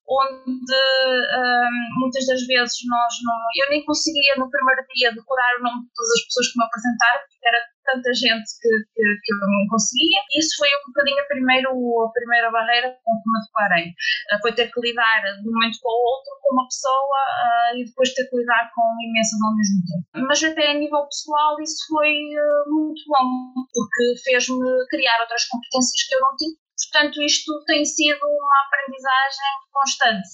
onde 0.07 0.77
um, 0.77 1.99
muitas 1.99 2.25
das 2.27 2.45
vezes 2.45 2.77
nós 2.85 3.13
não. 3.23 3.39
Eu 3.57 3.69
nem 3.71 3.83
conseguia 3.85 4.35
no 4.37 4.49
primeiro 4.49 4.85
dia 4.93 5.13
decorar 5.13 5.57
o 5.59 5.63
nome 5.63 5.85
de 5.85 5.93
todas 5.93 6.11
as 6.11 6.25
pessoas 6.25 6.47
que 6.51 6.59
me 6.59 6.65
apresentaram, 6.65 7.21
porque 7.21 7.47
era 7.47 7.61
tanta 7.85 8.11
gente 8.13 8.49
que, 8.59 8.69
que, 8.93 9.03
que 9.23 9.31
eu 9.31 9.37
não 9.39 9.63
conseguia. 9.69 10.21
Isso 10.35 10.57
foi 10.57 10.67
um 10.67 10.89
bocadinho 10.89 11.21
a, 11.21 11.27
primeiro, 11.29 11.69
a 11.69 12.11
primeira 12.11 12.51
barreira 12.51 12.97
com 13.05 13.13
que 13.15 13.29
me 13.29 13.39
deparei. 13.45 13.87
Uh, 14.33 14.39
foi 14.41 14.51
ter 14.53 14.67
que 14.73 14.81
lidar 14.81 15.21
de 15.21 15.47
um 15.47 15.53
momento 15.53 15.77
para 15.79 15.93
o 15.93 16.01
outro 16.01 16.31
com 16.41 16.49
uma 16.53 16.65
pessoa 16.65 17.19
uh, 17.45 17.77
e 17.77 17.85
depois 17.85 18.13
ter 18.13 18.25
que 18.25 18.37
lidar 18.37 18.71
com 18.73 18.85
imensas 19.05 19.39
ao 19.39 19.55
mesmo 19.55 19.79
tempo. 19.85 20.27
Mas 20.27 20.43
até 20.43 20.71
a 20.71 20.79
nível 20.79 21.05
pessoal 21.05 21.55
isso 21.61 21.85
foi 21.87 22.11
uh, 22.11 22.63
muito 22.67 23.01
bom, 23.07 23.63
porque 23.71 24.03
fez-me 24.25 24.65
criar 24.89 25.21
outras 25.21 25.45
competências 25.45 26.01
que 26.09 26.15
eu 26.15 26.21
não 26.21 26.35
tinha 26.35 26.65
Portanto, 26.75 27.23
isto 27.23 27.51
tem 27.65 27.85
sido 27.85 28.19
uma 28.19 28.67
aprendizagem 28.67 29.51
constante, 29.71 30.27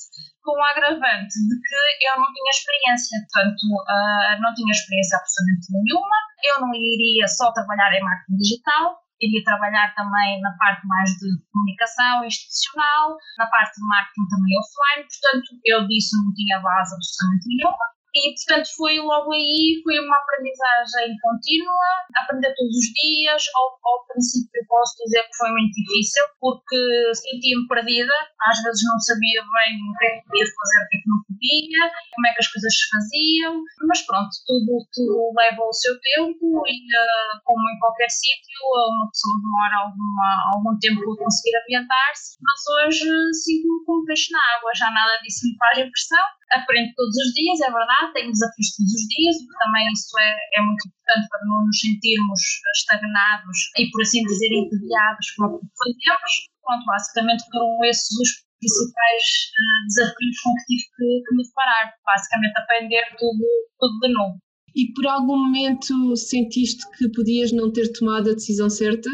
com 0.43 0.57
o 0.57 0.63
agravante 0.63 1.37
de 1.37 1.55
que 1.61 1.81
eu 2.05 2.15
não 2.17 2.29
tinha 2.33 2.51
experiência, 2.51 3.17
portanto, 3.29 3.63
uh, 3.77 4.33
não 4.41 4.53
tinha 4.53 4.71
experiência 4.71 5.17
absolutamente 5.17 5.67
nenhuma, 5.71 6.17
eu 6.43 6.61
não 6.61 6.73
iria 6.73 7.27
só 7.27 7.51
trabalhar 7.53 7.93
em 7.93 8.01
marketing 8.01 8.37
digital, 8.37 8.97
iria 9.21 9.43
trabalhar 9.45 9.93
também 9.93 10.41
na 10.41 10.51
parte 10.57 10.85
mais 10.87 11.11
de 11.11 11.29
comunicação 11.53 12.25
institucional, 12.25 13.17
na 13.37 13.47
parte 13.47 13.77
de 13.77 13.85
marketing 13.85 14.27
também 14.29 14.57
offline, 14.57 15.05
portanto, 15.05 15.49
eu 15.65 15.87
disso 15.87 16.17
não 16.25 16.33
tinha 16.33 16.59
base 16.59 16.95
absolutamente 16.95 17.45
nenhuma. 17.47 17.85
E, 18.11 18.35
portanto, 18.35 18.67
foi 18.75 18.99
logo 18.99 19.31
aí, 19.31 19.79
foi 19.83 19.95
uma 19.99 20.17
aprendizagem 20.17 21.15
contínua, 21.23 21.87
aprender 22.19 22.53
todos 22.55 22.75
os 22.75 22.87
dias. 22.91 23.41
Ao, 23.55 23.79
ao 23.83 24.05
princípio, 24.07 24.59
posso 24.67 24.95
dizer 25.03 25.23
que 25.23 25.37
foi 25.37 25.51
muito 25.51 25.71
difícil, 25.71 26.23
porque 26.39 26.79
sentia-me 27.15 27.67
perdida, 27.67 28.13
às 28.51 28.59
vezes 28.63 28.83
não 28.83 28.99
sabia 28.99 29.41
bem 29.41 29.71
o 29.79 29.95
que 29.95 30.05
é 30.05 30.09
que 30.19 30.27
podia 30.27 30.43
fazer, 30.43 30.79
o 30.83 30.87
que 30.91 30.97
é 30.97 31.01
não 31.07 31.19
podia, 31.23 31.81
como 32.15 32.27
é 32.27 32.31
que 32.35 32.41
as 32.43 32.51
coisas 32.51 32.73
se 32.75 32.85
faziam, 32.91 33.53
mas 33.87 34.01
pronto, 34.03 34.31
tudo, 34.43 34.71
tudo 34.91 35.31
leva 35.39 35.63
o 35.63 35.73
seu 35.73 35.95
tempo 35.99 36.67
e, 36.67 36.75
uh, 36.91 37.33
como 37.47 37.63
em 37.63 37.79
qualquer 37.79 38.11
sítio, 38.11 38.59
uma 38.91 39.07
pessoa 39.07 39.39
demora 39.39 39.75
alguma, 39.87 40.29
algum 40.51 40.75
tempo 40.79 40.99
a 40.99 41.17
conseguir 41.17 41.55
ambientar-se, 41.63 42.35
mas 42.43 42.59
hoje 42.75 43.07
sinto-me 43.39 43.85
como 43.85 44.03
peixe 44.03 44.31
na 44.31 44.39
água, 44.59 44.71
já 44.75 44.91
nada 44.91 45.15
disso 45.23 45.47
me 45.47 45.55
faz 45.55 45.79
impressão 45.79 46.40
aprendo 46.51 46.91
todos 46.95 47.15
os 47.15 47.29
dias, 47.33 47.59
é 47.61 47.71
verdade, 47.71 48.13
tenho 48.13 48.31
desafios 48.31 48.75
todos 48.75 48.93
os 48.93 49.05
dias, 49.07 49.35
porque 49.39 49.57
também 49.63 49.85
isso 49.91 50.13
é, 50.19 50.31
é 50.57 50.61
muito 50.61 50.83
importante 50.87 51.25
para 51.29 51.45
não 51.47 51.65
nos 51.65 51.79
sentirmos 51.79 52.41
estagnados 52.75 53.57
e, 53.77 53.89
por 53.91 54.01
assim 54.01 54.23
dizer, 54.23 54.51
entediados 54.51 55.25
com 55.37 55.45
o 55.45 55.59
que 55.59 55.67
fazemos. 55.79 56.31
Pronto, 56.61 56.85
basicamente 56.85 57.43
foram 57.51 57.79
esses 57.85 58.11
os 58.19 58.29
principais 58.61 59.25
uh, 59.57 59.81
desafios 59.87 60.35
com 60.41 60.53
que 60.53 60.65
tive 60.69 60.85
que, 60.95 61.07
que, 61.25 61.35
me 61.35 61.43
deparar. 61.43 61.93
Basicamente, 62.05 62.57
aprender 62.57 63.03
tudo, 63.17 63.45
tudo 63.79 63.99
de 63.99 64.13
novo. 64.13 64.37
E 64.75 64.93
por 64.93 65.07
algum 65.07 65.37
momento 65.37 66.15
sentiste 66.15 66.85
que 66.97 67.09
podias 67.11 67.51
não 67.51 67.73
ter 67.73 67.91
tomado 67.91 68.29
a 68.29 68.33
decisão 68.33 68.69
certa? 68.69 69.09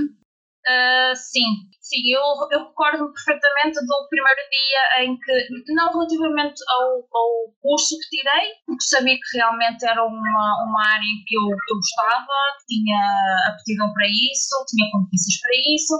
Uh, 0.67 1.15
sim, 1.15 1.47
sim, 1.79 2.03
eu, 2.11 2.19
eu 2.51 2.67
recordo 2.67 3.07
perfeitamente 3.15 3.79
do 3.79 4.07
primeiro 4.11 4.43
dia 4.51 4.83
em 5.07 5.15
que, 5.15 5.71
não 5.71 5.87
relativamente 5.95 6.59
ao, 6.67 7.07
ao 7.07 7.29
curso 7.63 7.95
que 7.95 8.19
tirei, 8.19 8.51
porque 8.67 8.83
sabia 8.83 9.15
que 9.15 9.37
realmente 9.37 9.87
era 9.87 10.03
uma, 10.03 10.47
uma 10.67 10.83
área 10.91 11.07
em 11.07 11.23
que 11.23 11.39
eu, 11.39 11.47
eu 11.47 11.75
gostava, 11.79 12.35
tinha 12.67 12.99
aptidão 13.47 13.87
para 13.93 14.07
isso, 14.11 14.51
tinha 14.67 14.91
competências 14.91 15.39
para 15.39 15.55
isso, 15.71 15.95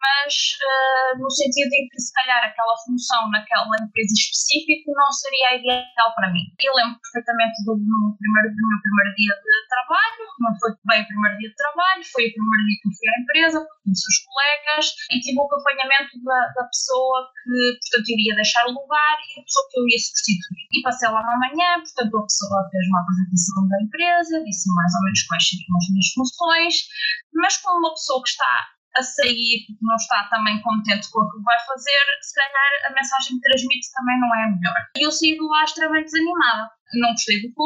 mas 0.00 0.32
uh, 0.60 1.12
no 1.16 1.30
sentido 1.30 1.72
em 1.72 1.88
que 1.88 2.00
se 2.00 2.12
calhar 2.12 2.44
aquela 2.44 2.76
função 2.84 3.30
naquela 3.32 3.64
empresa 3.80 4.12
específica 4.12 4.92
não 4.92 5.12
seria 5.12 5.56
ideal 5.56 6.12
para 6.16 6.32
mim. 6.32 6.52
Eu 6.60 6.76
lembro 6.76 7.00
perfeitamente 7.00 7.56
do, 7.64 7.80
do, 7.80 7.98
primeiro, 8.20 8.48
do 8.52 8.60
meu 8.60 8.80
primeiro 8.84 9.12
dia 9.16 9.34
de 9.40 9.68
trabalho, 9.72 10.22
não 10.36 10.52
foi 10.60 10.70
bem 10.84 11.00
o 11.00 11.08
primeiro 11.08 11.38
dia 11.40 11.48
de 11.48 11.56
trabalho, 11.56 12.02
foi 12.12 12.28
o 12.28 12.32
primeiro 12.36 12.62
dia 12.68 12.76
que 12.76 12.88
eu 12.88 12.92
fui 12.92 13.08
à 13.08 13.14
empresa, 13.20 13.69
conheci 13.82 14.06
os 14.06 14.18
colegas 14.24 14.84
e 15.10 15.20
tive 15.20 15.38
o 15.38 15.46
acompanhamento 15.46 16.14
da, 16.24 16.40
da 16.54 16.64
pessoa 16.68 17.28
que, 17.30 17.56
portanto, 17.80 18.08
iria 18.10 18.34
deixar 18.34 18.64
o 18.66 18.76
lugar 18.76 19.16
e 19.18 19.40
a 19.40 19.44
pessoa 19.44 19.64
que 19.70 19.76
eu 19.80 19.84
ia 19.88 19.98
substituir. 19.98 20.66
E 20.72 20.82
passei 20.82 21.08
lá 21.08 21.22
na 21.22 21.36
manhã, 21.38 21.80
portanto, 21.80 22.12
a 22.16 22.26
pessoa 22.26 22.68
fez 22.70 22.84
uma 22.88 23.00
apresentação 23.02 23.62
da 23.68 23.78
empresa, 23.82 24.44
disse 24.44 24.66
mais 24.74 24.92
ou 24.94 25.02
menos 25.04 25.20
quais 25.26 25.44
seriam 25.48 25.76
as 25.76 25.86
minhas 25.90 26.08
funções, 26.14 26.74
mas 27.34 27.56
como 27.58 27.78
uma 27.78 27.94
pessoa 27.94 28.22
que 28.22 28.30
está 28.30 28.54
a 28.96 29.02
sair, 29.02 29.66
não 29.80 29.94
está 29.94 30.26
também 30.30 30.60
contente 30.62 31.06
com 31.10 31.22
o 31.22 31.30
que 31.30 31.42
vai 31.42 31.58
fazer, 31.62 32.04
se 32.22 32.34
calhar 32.34 32.70
a 32.90 32.94
mensagem 32.94 33.38
que 33.38 33.46
transmite 33.46 33.86
também 33.94 34.18
não 34.18 34.34
é 34.34 34.44
a 34.44 34.50
melhor. 34.50 34.80
E 34.96 35.06
eu 35.06 35.12
saí 35.12 35.38
de 35.38 35.46
lá 35.46 35.62
extremamente 35.62 36.10
desanimada. 36.10 36.70
Não 36.94 37.10
gostei 37.12 37.40
do 37.40 37.54
que 37.54 37.62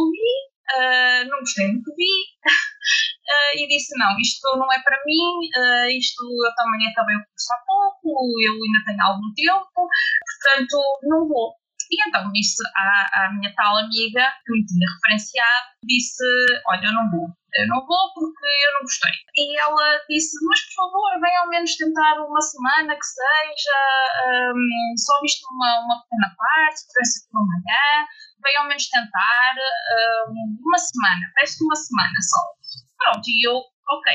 uh, 0.73 1.29
não 1.29 1.41
gostei 1.41 1.73
do 1.73 1.83
que 1.83 1.95
vi, 1.95 2.15
uh, 2.45 3.53
e 3.57 3.69
disse: 3.69 3.97
Não, 3.99 4.19
isto 4.19 4.57
não 4.57 4.73
é 4.73 4.81
para 4.83 5.01
mim, 5.05 5.49
uh, 5.57 5.89
isto 5.91 6.23
eu 6.23 6.55
também 6.57 6.89
acabei 6.89 7.17
o 7.17 7.25
curso 7.25 7.53
há 7.53 7.59
pouco, 7.67 8.41
eu 8.41 8.55
ainda 8.55 8.85
tenho 8.87 9.03
algum 9.03 9.33
tempo, 9.35 9.89
portanto 10.25 10.77
não 11.05 11.29
vou. 11.29 11.55
E 11.91 12.09
então 12.09 12.33
disse 12.33 12.63
à, 12.77 13.27
à 13.27 13.33
minha 13.33 13.53
tal 13.55 13.77
amiga, 13.77 14.25
que 14.45 14.53
me 14.53 14.65
tinha 14.65 14.89
referenciado, 14.89 15.69
disse, 15.85 16.25
olha, 16.67 16.87
eu 16.87 16.93
não 16.93 17.11
vou, 17.11 17.29
eu 17.29 17.67
não 17.69 17.87
vou 17.87 18.13
porque 18.15 18.47
eu 18.47 18.73
não 18.75 18.83
gostei. 18.83 19.13
E 19.37 19.59
ela 19.61 20.01
disse, 20.09 20.33
mas 20.49 20.61
por 20.67 20.91
favor, 20.91 21.21
vem 21.21 21.37
ao 21.37 21.49
menos 21.49 21.77
tentar 21.77 22.19
uma 22.19 22.41
semana 22.41 22.97
que 22.97 23.07
seja, 23.07 23.79
um, 24.57 24.97
só 24.97 25.21
visto 25.21 25.45
uma, 25.53 25.85
uma 25.85 26.03
pequena 26.03 26.35
parte, 26.35 26.81
pensa 26.95 27.29
por 27.31 27.39
amanhã, 27.43 28.07
vem 28.45 28.57
ao 28.59 28.69
menos 28.69 28.87
tentar 28.89 29.55
um, 30.29 30.59
uma 30.61 30.79
semana, 30.79 31.25
peço 31.35 31.65
uma 31.65 31.77
semana 31.77 32.19
só. 32.21 32.43
Pronto, 33.01 33.25
e 33.27 33.49
eu, 33.49 33.57
ok, 33.57 34.07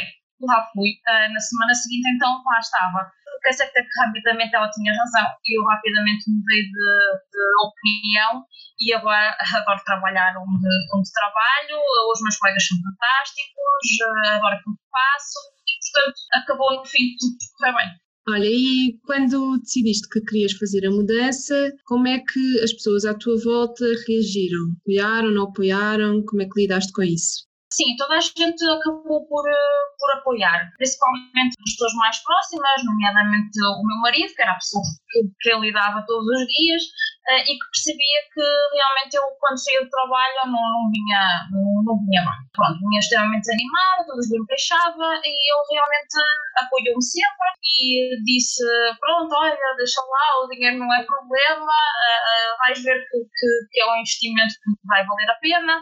lá 0.45 0.63
fui. 0.71 1.01
Uh, 1.07 1.27
na 1.33 1.39
semana 1.39 1.73
seguinte, 1.73 2.07
então, 2.15 2.41
lá 2.45 2.59
estava. 2.59 3.11
Quer 3.41 3.51
dizer 3.51 3.71
que 3.71 3.79
rapidamente 3.97 4.55
ela 4.55 4.69
tinha 4.69 4.91
razão 4.91 5.25
e 5.45 5.57
eu 5.57 5.63
rapidamente 5.63 6.27
mudei 6.27 6.61
de, 6.63 6.89
de 7.31 7.43
opinião 7.63 8.43
e 8.79 8.93
agora 8.93 9.35
adoro 9.55 9.81
trabalhar 9.85 10.35
onde, 10.37 10.67
onde 10.93 11.13
trabalho, 11.13 11.79
os 12.11 12.19
meus 12.21 12.37
colegas 12.37 12.67
são 12.67 12.77
fantásticos, 12.83 13.85
uh, 14.03 14.35
adoro 14.35 14.55
aquilo 14.55 14.75
que 14.75 14.91
faço 14.91 15.39
e, 15.67 15.71
portanto, 15.79 16.19
acabou 16.35 16.75
no 16.75 16.85
fim 16.85 17.15
tudo 17.17 17.73
bem. 17.77 18.08
Olha, 18.31 18.45
e 18.45 18.99
quando 19.05 19.57
decidiste 19.59 20.07
que 20.09 20.21
querias 20.21 20.51
fazer 20.53 20.85
a 20.85 20.91
mudança, 20.91 21.55
como 21.85 22.07
é 22.07 22.19
que 22.19 22.59
as 22.63 22.71
pessoas 22.73 23.03
à 23.05 23.13
tua 23.15 23.37
volta 23.43 23.85
reagiram? 24.07 24.75
Apoiaram, 24.81 25.31
não 25.31 25.43
apoiaram? 25.43 26.23
Como 26.25 26.41
é 26.41 26.45
que 26.45 26.61
lidaste 26.61 26.91
com 26.93 27.01
isso? 27.01 27.47
Sim, 27.73 27.95
toda 27.97 28.15
a 28.15 28.19
gente 28.19 28.63
acabou 28.63 29.25
por, 29.25 29.49
eh, 29.49 29.88
por 29.99 30.11
apoiar, 30.15 30.71
principalmente 30.77 31.53
as 31.59 31.71
pessoas 31.75 31.93
mais 31.95 32.17
próximas, 32.23 32.83
nomeadamente 32.85 33.59
o 33.59 33.83
meu 33.85 33.99
marido, 34.01 34.33
que 34.33 34.41
era 34.41 34.53
a 34.53 34.61
pessoa 34.61 34.83
que, 35.11 35.19
que 35.41 35.49
eu 35.51 35.59
lidava 35.59 36.03
todos 36.07 36.25
os 36.25 36.47
dias, 36.47 36.83
uh, 37.29 37.43
e 37.43 37.53
que 37.59 37.65
percebia 37.71 38.19
que 38.31 38.45
realmente 38.73 39.13
eu, 39.15 39.23
quando 39.39 39.59
saía 39.59 39.83
do 39.83 39.89
trabalho, 39.89 40.47
não, 40.47 40.63
não, 40.63 40.83
vinha, 40.89 41.21
não, 41.51 41.83
não 41.83 41.95
vinha 42.05 42.21
bem. 42.23 42.39
Pronto, 42.55 42.79
vinha 42.79 42.99
extremamente 42.99 43.43
desanimada, 43.43 44.07
todos 44.07 44.25
os 44.25 44.31
me 44.31 44.47
queixava, 44.47 45.07
e 45.23 45.31
ele 45.35 45.63
realmente 45.71 46.15
apoiou-me 46.63 47.03
sempre 47.03 47.49
e 47.59 48.15
disse: 48.23 48.63
Pronto, 48.99 49.31
olha, 49.35 49.75
deixa 49.77 50.01
lá, 50.01 50.25
o 50.43 50.47
dinheiro 50.47 50.79
não 50.79 50.91
é 50.93 51.03
problema, 51.03 51.75
uh, 51.75 52.49
vais 52.63 52.79
ver 52.83 53.03
que, 53.09 53.17
que, 53.19 53.47
que, 53.71 53.79
é 53.81 53.85
um 53.85 53.99
investimento 53.99 54.53
que 54.63 54.87
vai 54.87 55.05
valer 55.05 55.29
a 55.29 55.39
pena, 55.39 55.75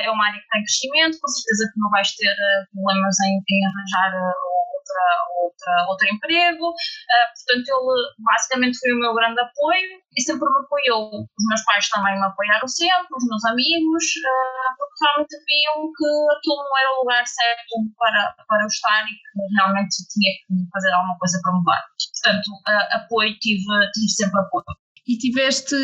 é 0.00 0.10
uma 0.10 0.26
área 0.26 0.40
que 0.40 0.48
tem 0.48 0.62
crescimento 0.62 1.18
com 1.20 1.28
certeza 1.28 1.70
que 1.72 1.80
não 1.80 1.90
vais 1.90 2.10
ter 2.14 2.34
problemas 2.72 3.16
em, 3.20 3.40
arranjar 3.64 4.10
uh, 4.12 4.56
outra, 4.76 5.04
outra, 5.40 5.72
outro 5.88 6.06
emprego. 6.12 6.66
Uh, 6.68 7.26
portanto, 7.32 7.66
ele 7.70 7.94
basicamente 8.18 8.78
foi 8.78 8.92
o 8.92 9.00
meu 9.00 9.14
grande 9.14 9.40
apoio 9.40 10.02
e 10.16 10.20
sempre 10.20 10.48
me 10.48 10.60
apoiou. 10.64 11.24
Os 11.24 11.44
meus 11.48 11.62
pais 11.64 11.88
também 11.88 12.18
me 12.18 12.26
apoiaram 12.26 12.68
sempre, 12.68 13.12
os 13.12 13.26
meus 13.28 13.44
amigos, 13.44 14.04
porque 14.78 14.98
realmente 15.04 15.34
viam 15.44 15.76
que 15.92 16.08
aquilo 16.36 16.62
não 16.64 16.74
era 16.78 16.90
o 16.92 17.00
lugar 17.00 17.24
certo 17.26 17.72
para, 17.98 18.34
para 18.48 18.62
eu 18.62 18.66
estar 18.68 19.04
e 19.04 19.12
que 19.12 19.54
realmente 19.56 19.96
tinha 20.08 20.32
que 20.46 20.70
fazer 20.72 20.92
alguma 20.92 21.18
coisa 21.18 21.40
para 21.42 21.52
mudar. 21.52 21.82
Portanto, 21.96 22.50
apoio, 22.92 23.36
tive, 23.40 23.64
tive 23.92 24.08
sempre 24.08 24.40
apoio. 24.40 24.85
E 25.08 25.16
tiveste, 25.16 25.76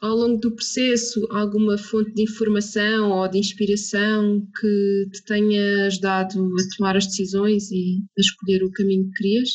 ao 0.00 0.16
longo 0.16 0.38
do 0.38 0.54
processo, 0.54 1.26
alguma 1.30 1.78
fonte 1.78 2.12
de 2.12 2.22
informação 2.22 3.10
ou 3.12 3.28
de 3.28 3.38
inspiração 3.38 4.46
que 4.60 5.08
te 5.12 5.24
tenha 5.24 5.86
ajudado 5.86 6.44
a 6.44 6.76
tomar 6.76 6.96
as 6.96 7.06
decisões 7.06 7.70
e 7.70 8.02
a 8.18 8.20
escolher 8.20 8.64
o 8.64 8.72
caminho 8.72 9.08
que 9.10 9.22
querias? 9.22 9.50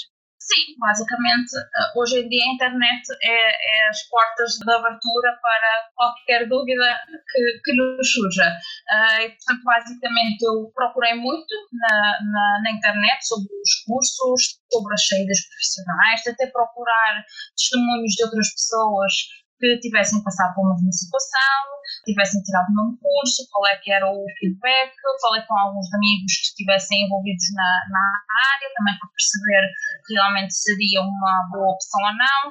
Sim, 0.49 0.73
basicamente, 0.79 1.53
eh, 1.53 1.93
hoje 1.95 2.25
em 2.25 2.27
dia 2.27 2.41
a 2.41 2.53
internet 2.55 3.05
é, 3.21 3.37
é 3.85 3.89
as 3.89 4.01
portas 4.09 4.53
de 4.57 4.71
abertura 4.71 5.37
para 5.43 5.69
qualquer 5.93 6.49
dúvida 6.49 6.99
que, 7.05 7.61
que 7.63 7.73
nos 7.77 8.11
surja. 8.11 8.49
Uh, 8.49 9.21
e, 9.21 9.29
portanto, 9.29 9.63
basicamente, 9.63 10.41
eu 10.41 10.71
procurei 10.73 11.13
muito 11.13 11.53
na, 11.71 12.17
na, 12.25 12.61
na, 12.63 12.71
internet 12.71 13.27
sobre 13.27 13.45
os 13.45 13.83
cursos, 13.85 14.57
sobre 14.73 14.93
as 14.95 15.07
saídas 15.07 15.37
profissionais, 15.49 16.23
tentei 16.23 16.47
procurar 16.47 17.23
testemunhos 17.55 18.13
de 18.13 18.23
outras 18.23 18.49
pessoas 18.49 19.13
que 19.59 19.77
tivessem 19.81 20.23
passado 20.23 20.55
por 20.55 20.65
uma 20.65 20.91
situação, 20.91 21.61
tivessem 22.11 22.41
tirado 22.41 22.67
o 22.69 22.75
mesmo 22.75 22.97
curso, 22.97 23.45
qual 23.51 23.67
é 23.69 23.77
que 23.77 23.91
era 23.91 24.05
o 24.05 24.25
feedback, 24.39 24.91
falei 25.21 25.41
com 25.45 25.55
alguns 25.57 25.87
amigos 25.93 26.33
que 26.33 26.47
estivessem 26.51 27.05
envolvidos 27.05 27.45
na, 27.53 27.71
na 27.89 28.05
área, 28.57 28.73
também 28.75 28.95
para 28.97 29.09
perceber 29.13 29.63
realmente 30.09 30.53
seria 30.53 31.01
uma 31.01 31.49
boa 31.51 31.73
opção 31.73 32.01
ou 32.01 32.15
não, 32.17 32.41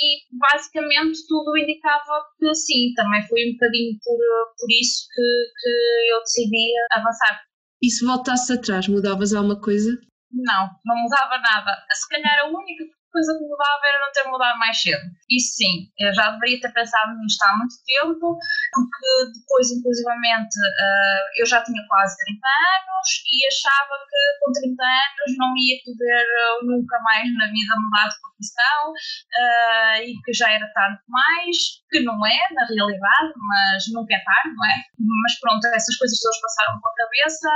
e 0.00 0.24
basicamente 0.32 1.26
tudo 1.28 1.56
indicava 1.56 2.24
que 2.38 2.54
sim, 2.54 2.94
também 2.94 3.20
foi 3.28 3.48
um 3.48 3.52
bocadinho 3.52 3.98
por, 4.02 4.18
por 4.56 4.68
isso 4.70 5.04
que, 5.12 5.26
que 5.60 5.72
eu 6.12 6.18
decidi 6.20 6.72
avançar. 6.92 7.44
E 7.82 7.90
se 7.90 8.04
voltasse 8.04 8.52
atrás, 8.52 8.88
mudavas 8.88 9.34
alguma 9.34 9.60
coisa? 9.60 9.90
Não, 10.32 10.70
não 10.86 10.96
mudava 11.02 11.36
nada. 11.38 11.84
Se 11.92 12.08
calhar 12.08 12.38
a 12.40 12.48
única 12.48 12.84
coisa 13.12 13.36
que 13.36 13.44
mudava 13.44 13.84
era 13.84 14.00
não 14.00 14.12
ter 14.12 14.24
mudado 14.24 14.58
mais 14.58 14.80
cedo. 14.80 15.04
E 15.28 15.38
sim, 15.38 15.92
eu 16.00 16.12
já 16.12 16.30
deveria 16.32 16.60
ter 16.60 16.72
pensado 16.72 17.12
nisto 17.20 17.42
há 17.44 17.56
muito 17.56 17.76
tempo, 17.84 18.36
porque 18.72 19.08
depois, 19.36 19.70
inclusivamente, 19.70 20.56
uh, 20.56 21.22
eu 21.36 21.46
já 21.46 21.62
tinha 21.62 21.84
quase 21.86 22.16
30 22.16 22.40
anos 22.40 23.08
e 23.28 23.36
achava 23.46 23.94
que 24.08 24.20
com 24.40 24.52
30 24.52 24.82
anos 24.82 25.30
não 25.36 25.52
ia 25.60 25.76
poder 25.84 26.24
uh, 26.24 26.66
nunca 26.66 26.98
mais 27.00 27.28
na 27.36 27.46
vida 27.52 27.72
mudar 27.76 28.08
de 28.08 28.20
profissão 28.20 28.80
uh, 28.90 29.96
e 30.00 30.16
que 30.24 30.32
já 30.32 30.50
era 30.50 30.66
tarde 30.72 30.98
demais, 31.04 31.56
que 31.92 32.00
não 32.00 32.16
é, 32.26 32.40
na 32.56 32.64
realidade, 32.64 33.32
mas 33.36 33.84
nunca 33.92 34.16
é 34.16 34.20
tarde, 34.24 34.56
não 34.56 34.64
é? 34.64 34.76
Mas 34.96 35.38
pronto, 35.38 35.66
essas 35.68 35.96
coisas 35.96 36.18
todas 36.18 36.40
passaram 36.40 36.80
pela 36.80 36.94
cabeça, 36.96 37.50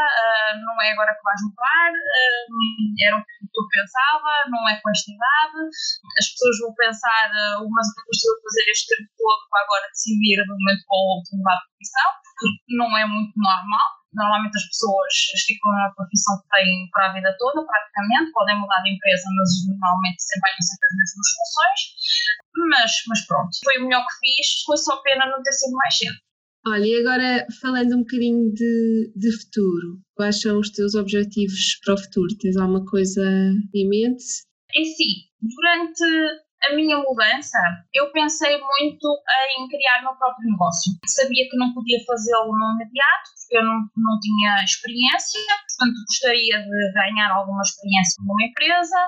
não 0.61 0.77
é 0.83 0.93
agora 0.93 1.15
que 1.15 1.23
vais 1.25 1.41
mudar, 1.49 1.93
era 3.01 3.17
o 3.17 3.25
que 3.25 3.47
tu 3.53 3.63
pensava, 3.71 4.51
não 4.51 4.69
é 4.69 4.81
com 4.81 4.91
esta 4.91 5.11
idade, 5.11 5.46
as 5.55 6.27
pessoas 6.33 6.57
vão 6.61 6.73
pensar, 6.75 7.31
umas 7.63 7.87
que 7.95 8.01
estou 8.11 8.33
a 8.35 8.43
fazer 8.43 8.65
este 8.71 8.85
tempo 8.91 9.11
todo 9.17 9.43
para 9.51 9.63
agora 9.63 9.93
decidir 9.93 10.39
de 10.43 10.51
um 10.51 10.59
momento 10.59 10.83
para 10.87 10.97
o 10.97 11.07
outro 11.17 11.31
mudar 11.37 11.59
de 11.61 11.67
profissão, 11.71 12.09
porque 12.37 12.77
não 12.77 12.91
é 12.97 13.05
muito 13.07 13.35
normal. 13.37 13.89
Normalmente 14.17 14.57
as 14.57 14.67
pessoas 14.73 15.13
ficam 15.45 15.71
na 15.77 15.93
profissão 15.93 16.41
que 16.41 16.49
têm 16.57 16.89
para 16.91 17.11
a 17.11 17.13
vida 17.13 17.31
toda, 17.37 17.61
praticamente, 17.61 18.33
podem 18.33 18.57
mudar 18.57 18.81
de 18.81 18.97
empresa, 18.97 19.27
mas 19.37 19.51
normalmente 19.69 20.17
desempenham 20.17 20.63
sempre 20.65 20.87
as 20.89 20.95
mesmas 20.97 21.29
funções. 21.37 21.81
Mas, 22.57 22.93
mas 23.13 23.21
pronto, 23.29 23.53
foi 23.63 23.77
o 23.77 23.85
melhor 23.85 24.03
que 24.09 24.17
fiz, 24.25 24.47
foi 24.65 24.79
só 24.79 24.97
pena 25.05 25.29
não 25.29 25.43
ter 25.43 25.53
sido 25.53 25.77
mais 25.77 25.93
cedo. 25.99 26.19
Olha, 26.67 26.85
e 26.85 26.99
agora 26.99 27.47
falando 27.61 27.95
um 27.95 28.01
bocadinho 28.01 28.53
de, 28.53 29.13
de 29.15 29.31
futuro, 29.39 30.01
quais 30.17 30.41
são 30.41 30.59
os 30.59 30.71
teus 30.71 30.97
objetivos 30.97 31.79
para 31.85 31.95
o 31.95 31.99
futuro? 31.99 32.37
Tens 32.41 32.57
alguma 32.57 32.85
coisa 32.85 33.23
em 33.73 33.89
mente? 33.89 34.25
É 34.77 34.85
sim, 34.85 35.25
durante 35.41 36.05
a 36.69 36.75
minha 36.75 36.99
mudança, 36.99 37.59
eu 37.95 38.13
pensei 38.13 38.61
muito 38.61 39.09
em 39.57 39.69
criar 39.69 40.03
meu 40.03 40.13
próprio 40.17 40.51
negócio. 40.51 40.93
Sabia 41.07 41.49
que 41.49 41.57
não 41.57 41.73
podia 41.73 41.97
fazê-lo 42.05 42.53
no 42.53 42.77
imediato, 42.77 43.27
porque 43.41 43.57
eu 43.57 43.65
não, 43.65 43.79
não 43.97 44.21
tinha 44.21 44.65
experiência, 44.65 45.41
portanto 45.41 45.97
gostaria 46.09 46.59
de 46.61 46.93
ganhar 46.93 47.33
alguma 47.33 47.63
experiência 47.63 48.21
numa 48.21 48.45
empresa, 48.45 49.01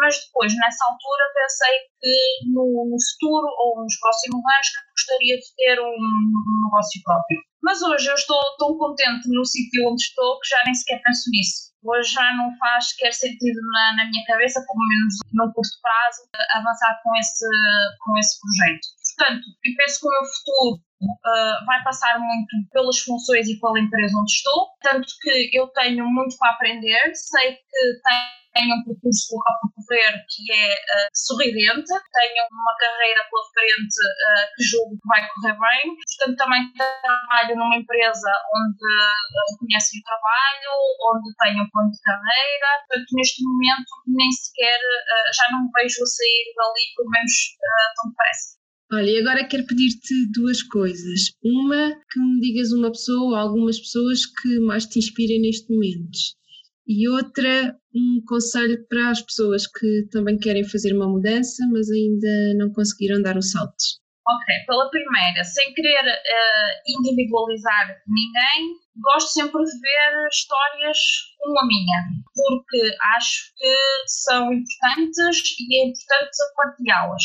mas 0.00 0.20
depois, 0.20 0.52
nessa 0.52 0.84
altura, 0.84 1.24
pensei 1.32 1.76
que 2.00 2.16
no, 2.52 2.66
no 2.92 2.96
futuro 3.00 3.48
ou 3.56 3.80
nos 3.80 3.96
próximos 3.96 4.44
anos 4.44 4.68
gostaria 4.92 5.36
de 5.36 5.48
ter 5.56 5.80
um, 5.80 5.96
um 5.96 6.56
negócio 6.68 7.00
próprio. 7.04 7.40
Mas 7.62 7.80
hoje 7.80 8.08
eu 8.08 8.14
estou 8.14 8.40
tão 8.58 8.76
contente 8.76 9.28
no 9.32 9.44
sítio 9.44 9.88
onde 9.88 10.02
estou 10.02 10.38
que 10.40 10.48
já 10.48 10.60
nem 10.64 10.74
sequer 10.74 11.00
penso 11.02 11.30
nisso 11.32 11.65
hoje 11.86 12.12
já 12.12 12.34
não 12.36 12.56
faz 12.58 12.90
sequer 12.90 13.12
sentido 13.12 13.60
na, 13.72 13.96
na 13.96 14.10
minha 14.10 14.24
cabeça, 14.26 14.64
pelo 14.66 14.86
menos 14.88 15.14
no 15.32 15.52
curto 15.52 15.76
prazo, 15.80 16.22
avançar 16.54 17.00
com 17.02 17.16
esse, 17.16 17.46
com 18.00 18.18
esse 18.18 18.40
projeto. 18.40 18.86
Portanto, 19.16 19.44
eu 19.64 19.72
penso 19.76 20.00
que 20.00 20.06
o 20.06 20.10
meu 20.10 20.24
futuro 20.24 20.82
uh, 21.02 21.66
vai 21.66 21.82
passar 21.82 22.18
muito 22.18 22.68
pelas 22.70 22.98
funções 22.98 23.48
e 23.48 23.58
pela 23.60 23.80
empresa 23.80 24.18
onde 24.18 24.32
estou, 24.32 24.68
tanto 24.82 25.06
que 25.22 25.50
eu 25.56 25.68
tenho 25.68 26.06
muito 26.06 26.36
para 26.38 26.52
aprender, 26.52 27.14
sei 27.14 27.54
que 27.54 28.00
tenho 28.04 28.45
tenho 28.56 28.72
um 28.72 28.84
percurso 28.84 29.36
a 29.44 29.52
percorrer 29.60 30.24
que 30.32 30.42
é 30.48 30.72
uh, 30.72 31.08
sorridente, 31.12 31.92
tenho 31.92 32.40
uma 32.48 32.74
carreira 32.80 33.20
pela 33.28 33.44
frente 33.52 33.96
uh, 34.00 34.44
que 34.56 34.62
julgo 34.64 34.96
que 34.96 35.08
vai 35.08 35.20
correr 35.28 35.56
bem, 35.60 35.92
portanto 35.92 36.36
também 36.40 36.72
trabalho 36.72 37.52
numa 37.56 37.76
empresa 37.76 38.32
onde 38.48 38.88
reconhecem 39.52 40.00
o 40.00 40.04
trabalho, 40.08 40.72
onde 41.12 41.28
tenho 41.36 41.60
um 41.60 41.70
plano 41.70 41.92
de 41.92 42.00
carreira, 42.00 42.68
portanto 42.88 43.08
neste 43.12 43.44
momento 43.44 43.92
nem 44.08 44.32
sequer 44.32 44.80
uh, 44.80 45.28
já 45.36 45.46
não 45.52 45.68
vejo 45.76 46.00
a 46.02 46.06
sair 46.08 46.44
dali 46.56 46.84
pelo 46.96 47.10
menos 47.12 47.32
tão 47.96 48.10
depressa. 48.10 48.56
Olha, 48.92 49.10
e 49.10 49.18
agora 49.18 49.48
quero 49.48 49.66
pedir-te 49.66 50.30
duas 50.30 50.62
coisas. 50.62 51.34
Uma, 51.42 51.90
que 52.08 52.20
me 52.20 52.40
digas 52.40 52.70
uma 52.70 52.88
pessoa 52.88 53.30
ou 53.30 53.34
algumas 53.34 53.80
pessoas 53.80 54.24
que 54.26 54.60
mais 54.60 54.86
te 54.86 55.00
inspirem 55.00 55.40
neste 55.40 55.72
momento 55.72 56.35
e 56.86 57.08
outra, 57.08 57.76
um 57.94 58.22
conselho 58.26 58.86
para 58.88 59.10
as 59.10 59.20
pessoas 59.20 59.66
que 59.66 60.06
também 60.10 60.38
querem 60.38 60.64
fazer 60.68 60.92
uma 60.94 61.08
mudança, 61.08 61.64
mas 61.72 61.90
ainda 61.90 62.54
não 62.56 62.72
conseguiram 62.72 63.20
dar 63.22 63.36
o 63.36 63.42
salto. 63.42 63.74
Ok, 64.28 64.54
pela 64.66 64.90
primeira, 64.90 65.44
sem 65.44 65.72
querer 65.72 66.02
uh, 66.02 66.98
individualizar 66.98 67.86
ninguém, 68.08 68.74
gosto 69.00 69.28
sempre 69.30 69.62
de 69.62 69.70
ver 69.80 70.28
histórias 70.28 70.98
como 71.38 71.60
a 71.60 71.66
minha, 71.66 71.98
porque 72.34 72.96
acho 73.14 73.52
que 73.56 73.74
são 74.08 74.52
importantes 74.52 75.42
e 75.60 75.78
é 75.78 75.88
importante 75.88 76.36
partilhá-las. 76.56 77.22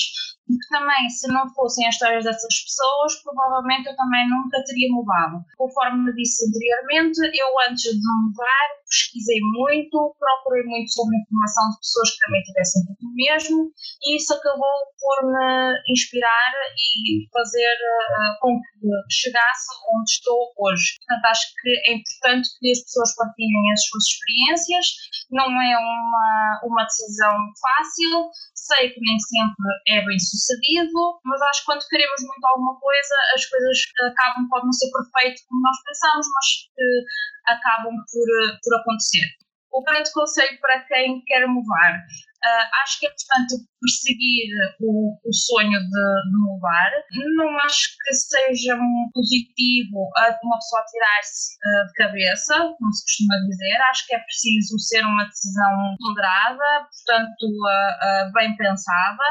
Porque 0.51 0.67
também, 0.69 1.09
se 1.09 1.27
não 1.31 1.47
fossem 1.53 1.87
as 1.87 1.95
histórias 1.95 2.25
dessas 2.25 2.55
pessoas, 2.63 3.23
provavelmente 3.23 3.87
eu 3.87 3.95
também 3.95 4.27
nunca 4.29 4.63
teria 4.65 4.91
mudado. 4.91 5.43
Conforme 5.57 6.03
me 6.05 6.13
disse 6.15 6.47
anteriormente, 6.47 7.19
eu 7.23 7.47
antes 7.69 7.91
de 7.91 8.07
mudar 8.25 8.81
pesquisei 8.91 9.39
muito, 9.55 10.13
procurei 10.19 10.63
muito 10.67 10.91
sobre 10.91 11.15
informação 11.15 11.63
de 11.71 11.77
pessoas 11.79 12.11
que 12.11 12.19
também 12.27 12.43
tivessem 12.43 12.83
feito 12.83 13.05
o 13.07 13.15
mesmo 13.15 13.59
e 14.03 14.17
isso 14.19 14.33
acabou 14.35 14.77
por 14.99 15.31
me 15.31 15.79
inspirar 15.87 16.51
e 16.75 17.23
fazer 17.31 17.75
uh, 17.79 18.39
com 18.41 18.59
que 18.59 18.87
chegasse 19.09 19.71
onde 19.95 20.11
estou 20.11 20.51
hoje. 20.59 20.99
Portanto, 20.99 21.25
acho 21.31 21.47
que 21.61 21.69
é 21.87 21.93
importante 21.95 22.49
que 22.59 22.71
as 22.71 22.83
pessoas 22.83 23.15
partilhem 23.15 23.71
as 23.71 23.81
suas 23.87 24.03
experiências. 24.03 24.85
Não 25.31 25.47
é 25.47 25.77
uma, 25.79 26.59
uma 26.67 26.83
decisão 26.83 27.33
fácil, 27.55 28.29
sei 28.61 28.89
que 28.93 28.99
nem 29.01 29.17
sempre 29.19 29.69
é 29.89 30.05
bem 30.05 30.19
sucedido, 30.19 31.19
mas 31.25 31.41
acho 31.41 31.59
que 31.61 31.65
quando 31.65 31.87
queremos 31.89 32.21
muito 32.21 32.45
alguma 32.45 32.79
coisa, 32.79 33.15
as 33.33 33.45
coisas 33.45 33.77
acabam, 34.05 34.47
pode 34.49 34.65
não 34.65 34.73
ser 34.73 34.91
perfeito 34.91 35.41
como 35.49 35.61
nós 35.61 35.77
pensamos, 35.83 36.27
mas 36.29 36.47
uh, 36.77 37.53
acabam 37.53 37.95
por, 38.11 38.27
uh, 38.29 38.57
por 38.61 38.75
acontecer. 38.79 39.25
O 39.71 39.83
grande 39.83 40.11
conselho 40.13 40.59
para 40.59 40.83
quem 40.85 41.23
quer 41.25 41.47
mudar 41.47 42.05
Uh, 42.41 42.65
acho 42.81 42.99
que 42.99 43.05
é 43.05 43.09
importante 43.09 43.53
perseguir 43.77 44.49
o, 44.81 45.13
o 45.13 45.33
sonho 45.33 45.77
de, 45.77 46.05
de, 46.25 46.37
mudar. 46.41 46.89
Não 47.37 47.57
acho 47.59 47.93
que 48.01 48.13
seja 48.13 48.77
positivo 49.13 50.09
uma 50.43 50.57
pessoa 50.57 50.81
tirar-se 50.89 51.53
uh, 51.61 51.85
de 51.85 51.93
cabeça, 51.93 52.57
como 52.79 52.93
se 52.93 53.05
costuma 53.05 53.35
dizer. 53.45 53.77
Acho 53.89 54.07
que 54.07 54.15
é 54.15 54.19
preciso 54.19 54.79
ser 54.79 55.05
uma 55.05 55.25
decisão 55.25 55.95
ponderada, 56.01 56.89
portanto, 56.89 57.45
uh, 57.45 58.33
bem 58.33 58.57
pensada. 58.57 59.23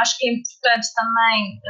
Acho 0.00 0.16
que 0.16 0.28
é 0.28 0.32
importante 0.32 0.86
também 0.94 1.60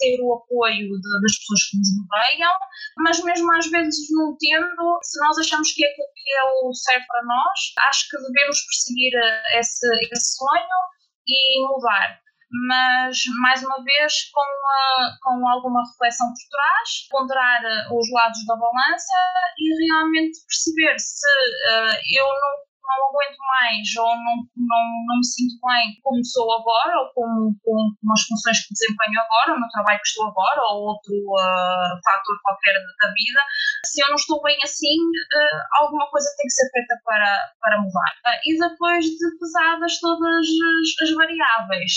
ter 0.00 0.18
o 0.20 0.34
apoio 0.34 0.88
de, 0.88 1.20
das 1.22 1.38
pessoas 1.38 1.62
que 1.70 1.78
nos 1.78 1.88
rodeiam, 1.94 2.52
mas 2.98 3.22
mesmo 3.22 3.54
às 3.54 3.70
vezes 3.70 4.10
não 4.10 4.36
tendo, 4.36 4.98
se 5.00 5.20
nós 5.20 5.38
achamos 5.38 5.72
que 5.72 5.84
é 5.84 5.88
aquilo 5.88 6.08
que 6.12 6.32
é 6.34 6.42
o 6.66 6.74
certo 6.74 7.06
para 7.06 7.22
nós, 7.22 7.58
acho 7.88 8.08
que 8.10 8.16
devemos 8.16 8.58
perseguir 8.66 9.12
esse, 9.60 9.86
esse 10.10 10.37
sonho 10.38 10.78
e 11.26 11.66
mudar. 11.66 12.20
Mas, 12.66 13.18
mais 13.42 13.62
uma 13.62 13.82
vez, 13.84 14.30
com, 14.32 15.20
com 15.22 15.48
alguma 15.48 15.82
reflexão 15.84 16.26
por 16.28 16.48
trás, 16.50 16.88
ponderar 17.10 17.60
uh, 17.62 17.98
os 17.98 18.10
lados 18.10 18.46
da 18.46 18.56
balança 18.56 19.18
e 19.58 19.86
realmente 19.86 20.38
perceber 20.48 20.98
se 20.98 21.28
uh, 21.28 21.98
eu 22.16 22.24
não 22.24 22.67
não 22.88 22.98
aguento 23.12 23.38
mais 23.44 23.84
ou 24.00 24.16
não, 24.16 24.36
não, 24.56 24.82
não 25.04 25.16
me 25.20 25.26
sinto 25.28 25.60
bem 25.60 26.00
como 26.00 26.24
sou 26.24 26.48
agora 26.56 26.96
ou 27.04 27.12
com, 27.12 27.52
com, 27.60 27.76
com 28.00 28.12
as 28.12 28.22
funções 28.24 28.64
que 28.64 28.72
desempenho 28.72 29.20
agora, 29.20 29.60
no 29.60 29.68
trabalho 29.68 30.00
que 30.00 30.08
estou 30.08 30.26
agora 30.32 30.60
ou 30.72 30.96
outro 30.96 31.12
uh, 31.12 31.92
fator 32.00 32.34
qualquer 32.42 32.80
da 32.80 33.08
vida, 33.12 33.40
se 33.84 34.00
eu 34.00 34.08
não 34.08 34.16
estou 34.16 34.40
bem 34.42 34.56
assim, 34.64 34.96
uh, 34.96 35.60
alguma 35.84 36.08
coisa 36.08 36.32
tem 36.40 36.48
que 36.48 36.56
ser 36.56 36.68
feita 36.72 36.96
para, 37.04 37.52
para 37.60 37.80
mudar. 37.80 38.12
Uh, 38.24 38.40
e 38.48 38.56
depois 38.56 39.04
de 39.04 39.26
pesadas 39.38 40.00
todas 40.00 40.46
as, 40.48 40.88
as 41.04 41.10
variáveis, 41.14 41.92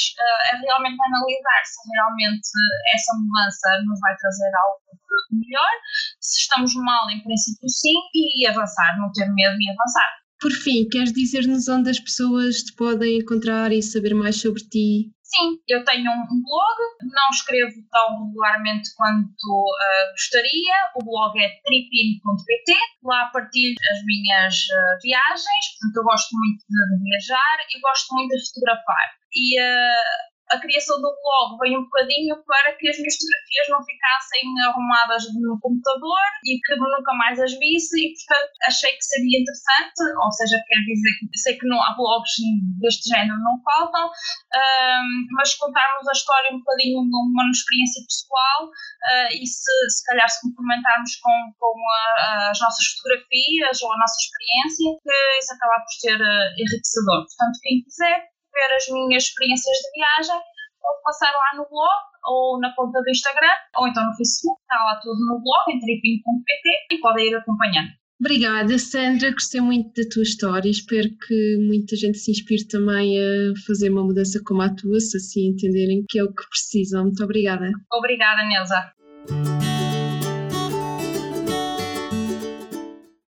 é 0.52 0.56
realmente 0.60 1.00
analisar 1.00 1.62
se 1.64 1.80
realmente 1.96 2.52
essa 2.94 3.12
mudança 3.16 3.68
nos 3.88 4.00
vai 4.00 4.16
trazer 4.18 4.52
algo 4.60 4.92
melhor, 5.32 5.74
se 6.20 6.42
estamos 6.42 6.74
mal, 6.76 7.10
em 7.10 7.24
princípio 7.24 7.68
sim, 7.70 7.96
e 8.14 8.48
avançar, 8.48 8.98
não 8.98 9.12
ter 9.12 9.28
medo 9.32 9.56
e 9.60 9.70
avançar. 9.72 10.22
Por 10.42 10.52
fim, 10.52 10.90
queres 10.90 11.14
dizer-nos 11.14 11.68
onde 11.68 11.92
as 11.92 12.00
pessoas 12.00 12.64
te 12.64 12.74
podem 12.76 13.20
encontrar 13.20 13.72
e 13.72 13.82
saber 13.82 14.16
mais 14.16 14.42
sobre 14.42 14.62
ti? 14.64 15.14
Sim, 15.22 15.62
eu 15.70 15.86
tenho 15.86 16.10
um 16.10 16.42
blog, 16.42 16.78
não 17.00 17.30
escrevo 17.32 17.78
tão 17.92 18.26
regularmente 18.26 18.90
quanto 18.98 19.48
uh, 19.48 20.12
gostaria. 20.12 20.76
O 20.96 21.06
blog 21.06 21.40
é 21.40 21.48
tripin.pt. 21.64 22.74
Lá 23.04 23.30
partilho 23.32 23.76
as 23.94 24.04
minhas 24.04 24.56
uh, 24.66 24.98
viagens, 25.04 25.64
portanto, 25.78 25.98
eu 25.98 26.04
gosto 26.04 26.30
muito 26.34 26.66
de 26.68 27.04
viajar 27.04 27.58
e 27.70 27.80
gosto 27.80 28.16
muito 28.16 28.36
de 28.36 28.48
fotografar. 28.50 29.08
E 29.32 29.62
uh, 29.62 30.22
a 30.52 30.60
criação 30.60 30.98
do 31.00 31.08
blog 31.08 31.58
veio 31.60 31.80
um 31.80 31.84
bocadinho 31.84 32.36
para 32.44 32.76
que 32.76 32.90
as 32.90 32.98
minhas 32.98 33.16
fotografias 33.16 33.68
não 33.70 33.82
ficassem 33.84 34.44
arrumadas 34.68 35.24
no 35.34 35.60
computador 35.60 36.22
e 36.44 36.60
que 36.60 36.76
nunca 36.76 37.14
mais 37.14 37.40
as 37.40 37.54
visse 37.58 37.96
e, 37.96 38.14
portanto, 38.14 38.52
achei 38.68 38.92
que 38.92 39.04
seria 39.04 39.40
interessante, 39.40 40.00
ou 40.20 40.32
seja, 40.32 40.62
quer 40.68 40.80
dizer 40.84 41.12
que 41.20 41.38
sei 41.40 41.58
que 41.58 41.68
não 41.68 41.82
há 41.82 41.96
blogs 41.96 42.36
deste 42.80 43.08
género, 43.10 43.40
não 43.40 43.62
faltam, 43.64 44.08
um, 44.08 45.28
mas 45.38 45.56
contarmos 45.56 46.08
a 46.08 46.12
história 46.12 46.52
um 46.52 46.60
bocadinho 46.60 47.02
numa 47.02 47.50
experiência 47.52 48.04
pessoal 48.04 48.68
uh, 48.68 49.30
e 49.32 49.48
se, 49.48 49.72
se 49.90 50.06
calhar 50.06 50.28
se 50.28 50.42
complementarmos 50.42 51.16
com, 51.16 51.54
com 51.60 51.76
a, 51.80 52.52
as 52.52 52.60
nossas 52.60 52.86
fotografias 52.98 53.82
ou 53.82 53.94
a 53.94 53.98
nossa 53.98 54.18
experiência, 54.20 55.00
que 55.00 55.40
isso 55.40 55.54
acaba 55.56 55.80
por 55.80 55.94
ser 55.96 56.20
uh, 56.20 56.52
enriquecedor. 56.60 57.24
Portanto, 57.24 57.60
quem 57.64 57.84
quiser, 57.84 58.32
ver 58.54 58.76
as 58.76 58.88
minhas 58.90 59.24
experiências 59.24 59.78
de 59.78 59.92
viagem, 59.96 60.42
pode 60.82 61.02
passar 61.04 61.32
lá 61.32 61.58
no 61.58 61.70
blog 61.70 62.12
ou 62.26 62.60
na 62.60 62.74
conta 62.76 63.02
do 63.02 63.10
Instagram, 63.10 63.56
ou 63.78 63.88
então 63.88 64.06
no 64.06 64.16
Facebook, 64.16 64.60
está 64.62 64.84
lá 64.84 65.00
tudo 65.02 65.20
no 65.26 65.42
blog, 65.42 65.64
em 65.70 65.80
tripinho.pt 65.80 66.96
e 66.96 67.00
podem 67.00 67.30
ir 67.30 67.36
acompanhando. 67.36 67.90
Obrigada, 68.20 68.78
Sandra. 68.78 69.32
Gostei 69.32 69.62
muito 69.62 70.00
da 70.00 70.08
tua 70.08 70.22
história. 70.22 70.70
Espero 70.70 71.10
que 71.28 71.58
muita 71.68 71.96
gente 71.96 72.20
se 72.20 72.30
inspire 72.30 72.68
também 72.68 73.18
a 73.18 73.54
fazer 73.66 73.90
uma 73.90 74.04
mudança 74.04 74.40
como 74.46 74.62
a 74.62 74.70
tua, 74.76 75.00
se 75.00 75.18
assim 75.18 75.48
entenderem 75.48 76.06
que 76.08 76.20
é 76.20 76.24
o 76.24 76.32
que 76.32 76.48
precisam. 76.48 77.06
Muito 77.06 77.24
obrigada. 77.24 77.72
Obrigada, 77.92 78.44
Neuza. 78.44 79.51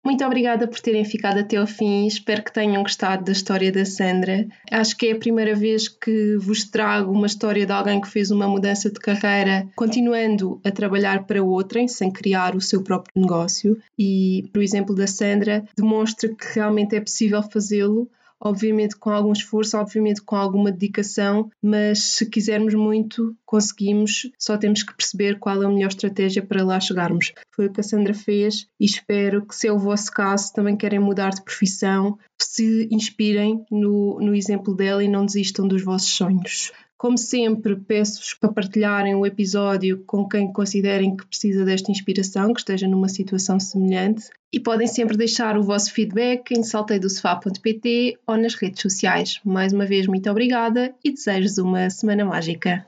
Muito 0.07 0.25
obrigada 0.25 0.69
por 0.69 0.79
terem 0.79 1.05
ficado 1.05 1.41
até 1.41 1.57
ao 1.57 1.67
fim. 1.67 2.07
Espero 2.07 2.45
que 2.45 2.53
tenham 2.53 2.81
gostado 2.81 3.25
da 3.25 3.33
história 3.33 3.73
da 3.73 3.85
Sandra. 3.85 4.47
Acho 4.71 4.97
que 4.97 5.09
é 5.09 5.13
a 5.13 5.19
primeira 5.19 5.53
vez 5.53 5.89
que 5.89 6.37
vos 6.37 6.63
trago 6.63 7.11
uma 7.11 7.27
história 7.27 7.67
de 7.67 7.73
alguém 7.73 8.01
que 8.01 8.09
fez 8.09 8.31
uma 8.31 8.47
mudança 8.47 8.89
de 8.89 9.01
carreira, 9.01 9.67
continuando 9.75 10.61
a 10.65 10.71
trabalhar 10.71 11.25
para 11.25 11.43
outrem, 11.43 11.89
sem 11.89 12.09
criar 12.09 12.55
o 12.55 12.61
seu 12.61 12.85
próprio 12.85 13.21
negócio. 13.21 13.77
E, 13.99 14.49
por 14.53 14.63
exemplo, 14.63 14.95
da 14.95 15.09
Sandra, 15.09 15.65
demonstra 15.77 16.33
que 16.33 16.55
realmente 16.55 16.95
é 16.95 17.01
possível 17.01 17.43
fazê-lo 17.43 18.09
obviamente 18.41 18.97
com 18.97 19.11
algum 19.11 19.33
esforço, 19.33 19.77
obviamente 19.77 20.23
com 20.23 20.37
alguma 20.37 20.71
dedicação, 20.71 21.51
mas 21.63 22.15
se 22.15 22.27
quisermos 22.27 22.75
muito, 22.75 23.37
conseguimos, 23.45 24.31
só 24.39 24.57
temos 24.57 24.83
que 24.83 24.95
perceber 24.95 25.39
qual 25.39 25.63
é 25.63 25.67
a 25.67 25.71
melhor 25.71 25.89
estratégia 25.89 26.43
para 26.43 26.65
lá 26.65 26.79
chegarmos. 26.81 27.33
Foi 27.55 27.67
o 27.67 27.73
que 27.73 27.81
a 27.81 27.85
Sandra 27.85 28.15
fez 28.15 28.67
e 28.79 28.85
espero 28.85 29.45
que, 29.47 29.55
se 29.55 29.69
é 29.69 29.73
o 29.73 29.79
vosso 29.79 30.11
caso, 30.11 30.53
também 30.53 30.77
querem 30.77 30.99
mudar 30.99 31.31
de 31.31 31.43
profissão, 31.43 32.19
se 32.41 32.89
inspirem 32.91 33.65
no, 33.71 34.21
no 34.21 34.35
exemplo 34.35 34.75
dela 34.75 35.03
e 35.03 35.09
não 35.09 35.25
desistam 35.25 35.67
dos 35.67 35.83
vossos 35.83 36.11
sonhos. 36.11 36.73
Como 36.99 37.19
sempre, 37.19 37.77
peço-vos 37.77 38.33
para 38.33 38.53
partilharem 38.53 39.15
o 39.15 39.27
episódio 39.27 40.03
com 40.07 40.27
quem 40.27 40.51
considerem 40.51 41.15
que 41.15 41.27
precisa 41.27 41.63
desta 41.63 41.91
inspiração, 41.91 42.55
que 42.55 42.61
esteja 42.61 42.89
numa 42.89 43.09
situação 43.09 43.61
semelhante. 43.61 44.31
E 44.57 44.61
podem 44.61 44.87
sempre 44.87 45.19
deixar 45.19 45.59
o 45.59 45.63
vosso 45.63 45.93
feedback 45.93 46.53
em 46.53 46.63
salteidosofá.pt 46.63 48.19
ou 48.27 48.39
nas 48.39 48.55
redes 48.55 48.81
sociais. 48.81 49.39
Mais 49.45 49.71
uma 49.71 49.85
vez, 49.85 50.07
muito 50.07 50.31
obrigada 50.31 50.95
e 51.05 51.13
desejo-vos 51.13 51.59
uma 51.59 51.91
semana 51.91 52.25
mágica. 52.25 52.87